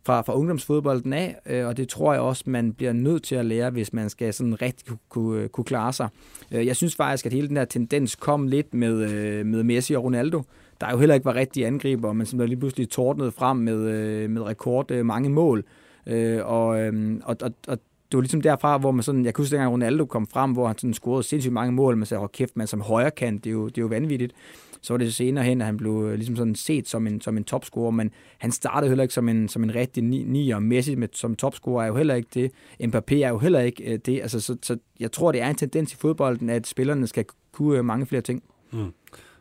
[0.07, 3.47] fra, fra ungdomsfodbolden af, øh, og det tror jeg også, man bliver nødt til at
[3.47, 6.09] lære, hvis man skal sådan rigtig kunne, kunne, øh, klare sig.
[6.53, 9.95] Øh, jeg synes faktisk, at hele den her tendens kom lidt med, øh, med Messi
[9.95, 10.43] og Ronaldo,
[10.81, 13.91] der jo heller ikke var rigtige angriber, men som der lige pludselig tordnede frem med,
[13.91, 15.65] øh, med rekord øh, mange mål.
[16.07, 17.79] Øh, og, øh, og, og, og
[18.15, 20.67] det var ligesom derfra, hvor man sådan, jeg kunne huske dengang Ronaldo kom frem, hvor
[20.67, 23.51] han sådan scorede sindssygt mange mål, man sagde, hold kæft, man som højre kant, det
[23.51, 24.33] er jo, det er jo vanvittigt.
[24.83, 27.37] Så var det senere hen, at han blev øh, ligesom sådan set som en, som
[27.37, 30.59] en topscorer, men han startede heller ikke som en, som en rigtig ni, nier.
[30.59, 32.51] Messi med, som topscorer er jo heller ikke det.
[32.83, 34.21] Mbappé er jo heller ikke øh, det.
[34.21, 37.79] Altså, så, så jeg tror, det er en tendens i fodbolden, at spillerne skal kunne
[37.79, 38.43] øh, mange flere ting.
[38.73, 38.93] Mm.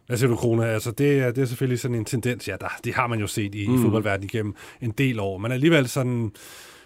[0.07, 0.65] Hvad siger du, Krone?
[0.65, 3.27] Altså, det, er, det er selvfølgelig sådan en tendens, ja, der, det har man jo
[3.27, 3.75] set i, mm.
[3.75, 5.37] i fodboldverdenen igennem en del år.
[5.37, 6.31] Men alligevel sådan,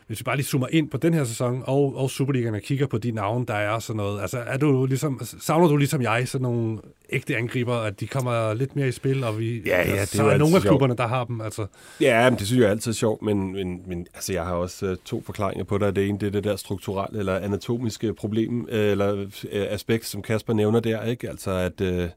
[0.07, 2.87] hvis vi bare lige zoomer ind på den her sæson, og, og Superligaen og kigger
[2.87, 6.27] på de navne, der er sådan noget, altså er du ligesom, savner du ligesom jeg
[6.27, 6.79] sådan nogle
[7.09, 10.05] ægte angriber, at de kommer lidt mere i spil, og vi, Ja, ja, det er
[10.05, 11.65] så jo er nogle af klubberne, der har dem, altså.
[12.01, 14.91] Ja, men det synes jeg er altid sjovt, men, men, men altså, jeg har også
[14.91, 15.95] uh, to forklaringer på det.
[15.95, 20.21] Det ene, det er det der strukturelle eller anatomiske problem, uh, eller uh, aspekt, som
[20.21, 21.29] Kasper nævner der, ikke?
[21.29, 22.09] Altså, at, uh,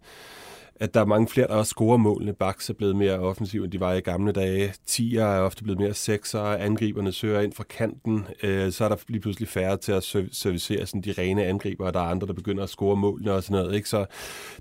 [0.81, 2.33] at der er mange flere, der også scorer målene.
[2.33, 4.74] Baks er blevet mere offensiv, end de var i gamle dage.
[4.87, 8.26] Tier er ofte blevet mere sekser, angriberne søger ind fra kanten.
[8.43, 11.95] Øh, så er der lige pludselig færre til at servicere sådan de rene angriber, og
[11.95, 13.76] der er andre, der begynder at score målene og sådan noget.
[13.76, 13.89] Ikke?
[13.89, 14.07] Så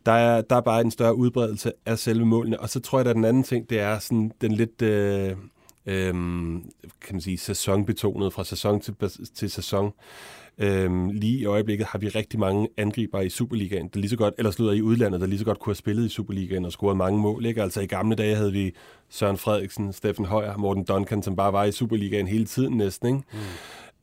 [0.05, 2.59] der er, der er bare en større udbredelse af selve målene.
[2.59, 4.81] Og så tror jeg, at den anden ting, det er sådan den lidt...
[4.81, 5.31] Øh,
[5.85, 6.13] øh,
[7.01, 8.95] kan man sige, sæsonbetonet fra sæson til,
[9.35, 9.93] til sæson.
[10.61, 14.33] Øhm, lige i øjeblikket har vi rigtig mange angriber i Superligaen, der lige så godt,
[14.37, 16.97] eller slutter i udlandet, der lige så godt kunne have spillet i Superligaen og scoret
[16.97, 17.45] mange mål.
[17.45, 17.63] Ikke?
[17.63, 18.71] Altså i gamle dage havde vi
[19.09, 23.07] Søren Frederiksen, Steffen Højer, Morten Duncan, som bare var i Superligaen hele tiden næsten.
[23.07, 23.27] Ikke?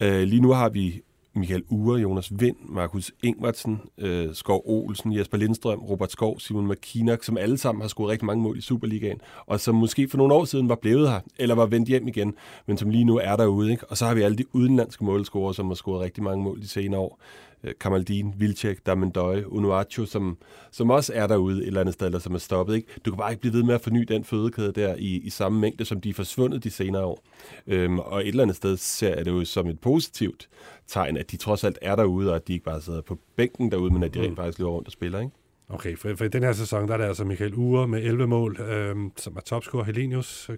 [0.01, 0.07] Mm.
[0.07, 1.01] Øh, lige nu har vi
[1.37, 7.25] Michael Ure, Jonas Vind, Markus Ingvartsen, øh, Skov Olsen, Jesper Lindstrøm, Robert Skov, Simon McKinnock,
[7.25, 10.35] som alle sammen har scoret rigtig mange mål i Superligaen, og som måske for nogle
[10.35, 12.35] år siden var blevet her, eller var vendt hjem igen,
[12.67, 13.71] men som lige nu er derude.
[13.71, 13.91] Ikke?
[13.91, 16.69] Og så har vi alle de udenlandske målscorer, som har scoret rigtig mange mål de
[16.69, 17.21] senere år.
[17.65, 20.39] Øh, Kamaldin, Vilcek, Damendøj, Unuachu, som,
[20.71, 22.75] som også er derude et eller andet sted, eller som er stoppet.
[22.75, 22.89] Ikke?
[23.05, 25.61] Du kan bare ikke blive ved med at forny den fødekæde der i, i samme
[25.61, 27.25] mængde, som de er forsvundet de senere år.
[27.67, 30.49] Øhm, og et eller andet sted ser jeg det jo som et positivt
[30.87, 33.71] tegn, at de trods alt er derude, og at de ikke bare sidder på bænken
[33.71, 34.37] derude, men at de rent mm.
[34.37, 35.21] faktisk løber rundt og spiller.
[35.21, 35.33] Ikke?
[35.69, 38.27] Okay, for, for i den her sæson, der er det altså Michael Ure med 11
[38.27, 39.85] mål, øhm, som er topscorer.
[39.85, 40.51] Helenius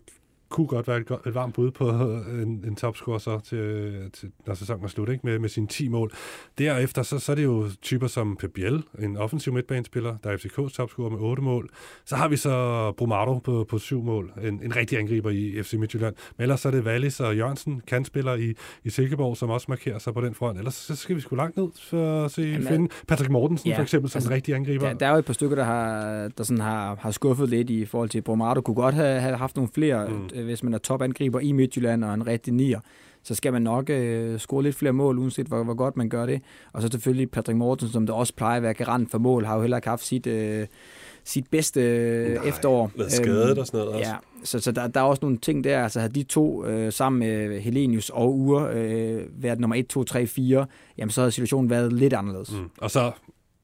[0.50, 4.54] kunne godt være et, et varmt bud på en, en topscorer så til, til, når
[4.54, 5.26] sæsonen er slut, ikke?
[5.26, 6.12] Med, med sine 10 mål.
[6.58, 10.36] Derefter så, så er det jo typer som Pep Biel, en offensiv midtbanespiller, der er
[10.36, 11.68] FCK's topscorer med 8 mål.
[12.04, 15.72] Så har vi så Brumado på, på 7 mål, en, en rigtig angriber i FC
[15.72, 16.14] Midtjylland.
[16.36, 19.98] Men ellers så er det Wallis og Jørgensen, kandspiller i, i Silkeborg, som også markerer
[19.98, 20.58] sig på den front.
[20.58, 23.76] Ellers så skal vi sgu langt ned for at se, Jamen, finde Patrick Mortensen ja,
[23.76, 24.86] for eksempel som altså, en rigtig angriber.
[24.86, 27.70] Der, der er jo et par stykker, der, har, der sådan har, har skuffet lidt
[27.70, 28.60] i forhold til Brumado.
[28.60, 32.04] Kunne godt have, have haft nogle flere mm Øh, hvis man er topangriber i Midtjylland
[32.04, 32.80] og en rigtig nier,
[33.22, 36.26] så skal man nok øh, score lidt flere mål, uanset hvor, hvor godt man gør
[36.26, 36.42] det.
[36.72, 39.54] Og så selvfølgelig Patrick Mortensen, som der også plejer at være garant for mål, har
[39.54, 40.66] jo heller ikke haft sit, øh,
[41.24, 42.90] sit bedste øh, Nej, efterår.
[42.96, 44.10] Været skadet øhm, og sådan noget også.
[44.10, 45.82] Ja, så, så der, der er også nogle ting der.
[45.82, 50.04] Altså havde de to øh, sammen med Helenius og Ure øh, været nummer 1, 2,
[50.04, 50.66] 3, 4,
[50.98, 52.52] jamen så havde situationen været lidt anderledes.
[52.52, 52.70] Mm.
[52.78, 53.12] Og så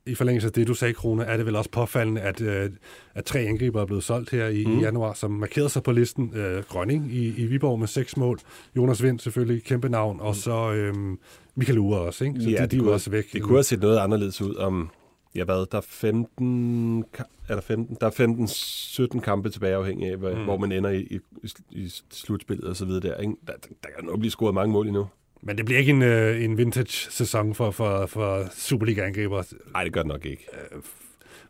[0.07, 2.71] i forlængelse af det, du sagde, Krone, er det vel også påfaldende, at, øh,
[3.15, 4.81] at tre angriber er blevet solgt her i, mm.
[4.81, 6.33] januar, som markerede sig på listen.
[6.35, 8.39] Øh, Grønning i, i Viborg med seks mål.
[8.77, 10.21] Jonas Vind selvfølgelig, kæmpe navn.
[10.21, 10.35] Og mm.
[10.35, 10.95] så øh,
[11.55, 12.41] Michael Ure også, ikke?
[12.41, 13.33] Så ja, de, de kunne, også væk.
[13.33, 14.91] Det kunne have set noget anderledes ud om,
[15.35, 17.05] ja hvad, der er 15,
[17.49, 20.45] er der 15, der er 15, 17 kampe tilbage afhængig af, hvor, mm.
[20.45, 21.19] hvor man ender i, i,
[21.71, 23.35] i slutspillet og så videre der, ikke?
[23.47, 23.53] Der,
[23.83, 25.07] der kan nok blive scoret mange mål endnu.
[25.47, 29.43] Men det bliver ikke en, øh, en vintage-sæson for, for, for Superliga-angriber.
[29.73, 30.47] Nej, det gør det nok ikke.
[30.53, 30.81] Øh,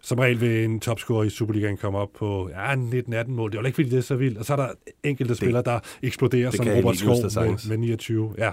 [0.00, 3.50] som regel vil en topscorer i Superligaen komme op på ja, 19-18 mål.
[3.50, 4.38] Det er jo ikke, fordi det er så vildt.
[4.38, 4.68] Og så er der
[5.02, 8.34] enkelte det, spillere, der eksploderer, som Robert Skov med, med 29.
[8.38, 8.50] Ja.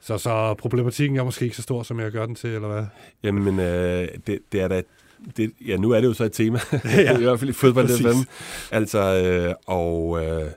[0.00, 2.86] Så, så problematikken er måske ikke så stor, som jeg gør den til, eller hvad?
[3.22, 4.82] Jamen, øh, det, det er da
[5.36, 7.88] det, ja, nu er det jo så et tema, ja, i hvert fald i fodbold
[7.88, 8.28] FM.
[8.70, 10.50] Altså, øh, og øh,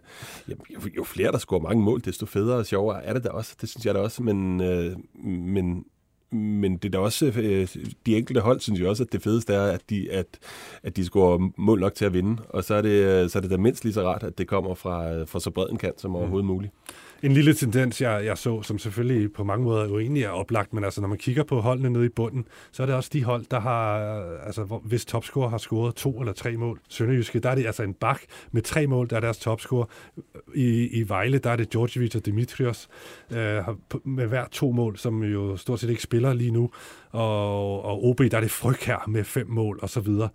[0.47, 3.55] jo, jo flere, der scorer mange mål, desto federe og sjovere er det da også.
[3.61, 4.91] Det synes jeg da også, men, øh,
[5.25, 5.85] men
[6.31, 7.67] men det er da også, øh,
[8.05, 10.25] de enkelte hold synes jo også, at det fedeste er, at de, at,
[10.83, 12.41] at de scorer mål nok til at vinde.
[12.49, 14.47] Og så er det, øh, så er det da mindst lige så rart, at det
[14.47, 16.53] kommer fra, øh, fra så bred en kant som overhovedet mm.
[16.53, 16.73] muligt
[17.23, 20.73] en lille tendens, jeg, jeg så, som selvfølgelig på mange måder jo egentlig er oplagt,
[20.73, 23.23] men altså når man kigger på holdene nede i bunden, så er det også de
[23.23, 23.99] hold, der har,
[24.45, 26.79] altså hvis topscorer har scoret to eller tre mål.
[26.89, 29.85] Sønderjyske, der er det altså en bak med tre mål, der er deres topscorer.
[30.55, 32.87] I, i Vejle, der er det Djordjevic og Dimitrios
[33.31, 33.63] øh,
[34.03, 36.69] med hver to mål, som jo stort set ikke spiller lige nu.
[37.11, 40.29] Og, og OB, der er det Fryg her med fem mål og så videre.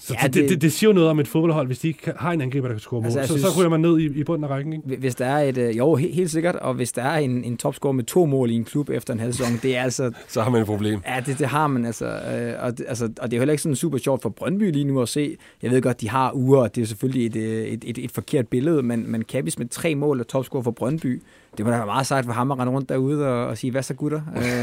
[0.00, 2.32] Så ja, det, det, det siger jo noget om et fodboldhold, hvis de ikke har
[2.32, 3.04] en angriber, der kan score mål.
[3.04, 4.96] Altså, så, synes, så ryger man ned i, i bunden af rækken, ikke?
[4.96, 5.58] Hvis der er et...
[5.58, 6.56] Øh, jo, helt, helt sikkert.
[6.56, 9.20] Og hvis der er en, en topscorer med to mål i en klub efter en
[9.20, 10.10] halv sæson, det er altså...
[10.28, 11.00] så har man et problem.
[11.06, 12.06] Ja, det, det har man altså.
[12.06, 13.04] Øh, og, det, altså.
[13.04, 15.36] og det er jo heller ikke sådan super sjovt for Brøndby lige nu at se.
[15.62, 18.10] Jeg ved godt, de har uger, og det er selvfølgelig et, øh, et, et, et
[18.10, 21.22] forkert billede, men, men Kabis med tre mål og topscorer for Brøndby,
[21.56, 23.70] det må da være meget sejt for ham at rende rundt derude og, og sige,
[23.70, 24.20] hvad så gutter?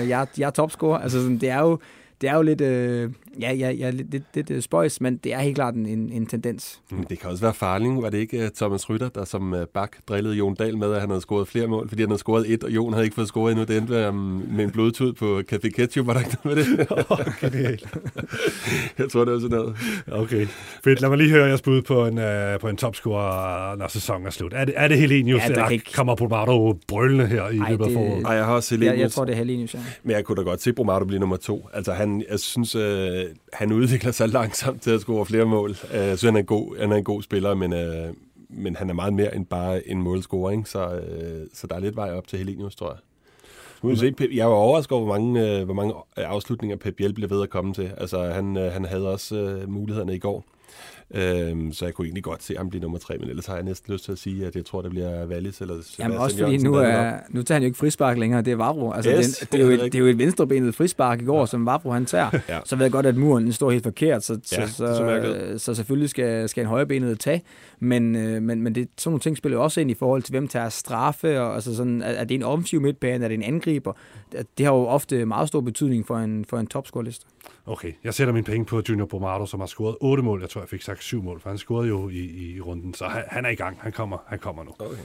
[0.09, 0.99] jeg, jeg er topscorer.
[0.99, 1.79] Altså, sådan, det er jo
[2.21, 3.11] det er jo lidt, øh,
[3.41, 6.25] ja, ja, ja, lidt, lidt, lidt øh, spøjs, men det er helt klart en, en
[6.25, 6.81] tendens.
[6.91, 8.01] Men det kan også være farligt.
[8.01, 10.99] Var det ikke uh, Thomas Rytter, der som uh, bak drillede Jon Dahl med, at
[10.99, 13.27] han havde scoret flere mål, fordi han havde scoret et, og Jon havde ikke fået
[13.27, 13.65] scoret endnu.
[13.65, 14.15] Det endte um,
[14.51, 16.07] med en blodtud på Café Ketchup.
[16.07, 16.87] Var der ikke noget med det?
[17.45, 17.77] okay,
[18.97, 19.75] Jeg tror, det var sådan noget.
[20.11, 20.47] Okay.
[20.83, 21.01] Fedt.
[21.01, 22.19] Lad mig lige høre jeres bud på en,
[22.61, 24.53] på en topscorer, når sæsonen er slut.
[24.53, 25.93] Er det, er det Helenius, ja, der ikke...
[25.93, 28.21] kommer Brumado brølende her i løbet af foråret?
[28.21, 28.93] Nej, jeg har også Helenius.
[28.93, 29.79] Jeg, jeg tror, det er Helenius, ja.
[30.03, 31.69] Men jeg kunne da godt se Brumado blive nummer to.
[31.73, 35.69] Altså, han, jeg synes, øh, Øh, han udvikler sig langsomt til at score flere mål.
[35.69, 38.13] Øh, jeg synes, han er en god, han er en god spiller, men, øh,
[38.49, 40.61] men han er meget mere end bare en målscorer.
[40.65, 42.99] Så, øh, så der er lidt vej op til Helenius, tror jeg.
[43.83, 47.13] Nu se, Pep, jeg var overrasket over, hvor mange, øh, hvor mange afslutninger Pep Biel
[47.13, 47.91] blev ved at komme til.
[47.97, 50.45] Altså, han, øh, han havde også øh, mulighederne i går.
[51.13, 53.63] Øhm, så jeg kunne egentlig godt se ham blive nummer tre, men ellers har jeg
[53.63, 56.57] næsten lyst til at sige, at jeg tror, det bliver Wallis eller Jamen også fordi
[56.57, 58.91] nu, er, nu tager han jo ikke frispark længere, det er Vavro.
[58.91, 61.39] Altså, Yes, det, det, er jo et, det er jo et venstrebenet frispark i går,
[61.39, 61.45] ja.
[61.45, 62.29] som Vavro han tager.
[62.49, 62.59] Ja.
[62.65, 65.75] Så ved jeg godt, at muren står helt forkert, så, Ja, så, så så, så
[65.75, 67.43] selvfølgelig skal, skal en højrebenet tage.
[67.79, 70.31] Men, øh, men, men det, sådan nogle ting spiller jo også ind i forhold til,
[70.31, 73.43] hvem tager straffe, og altså sådan, er, er det en offensiv midtbane, er det en
[73.43, 73.93] angriber?
[74.57, 77.25] Det, har jo ofte meget stor betydning for en, for en topscore-liste.
[77.65, 80.41] Okay, jeg sætter mine penge på Junior Bombardo, som har scoret 8 mål.
[80.41, 82.93] Jeg tror, jeg fik sagt syv mål, for han scorede jo i, i runden.
[82.93, 83.77] Så han, han er i gang.
[83.81, 84.71] Han kommer, han kommer nu.
[84.79, 85.03] Okay.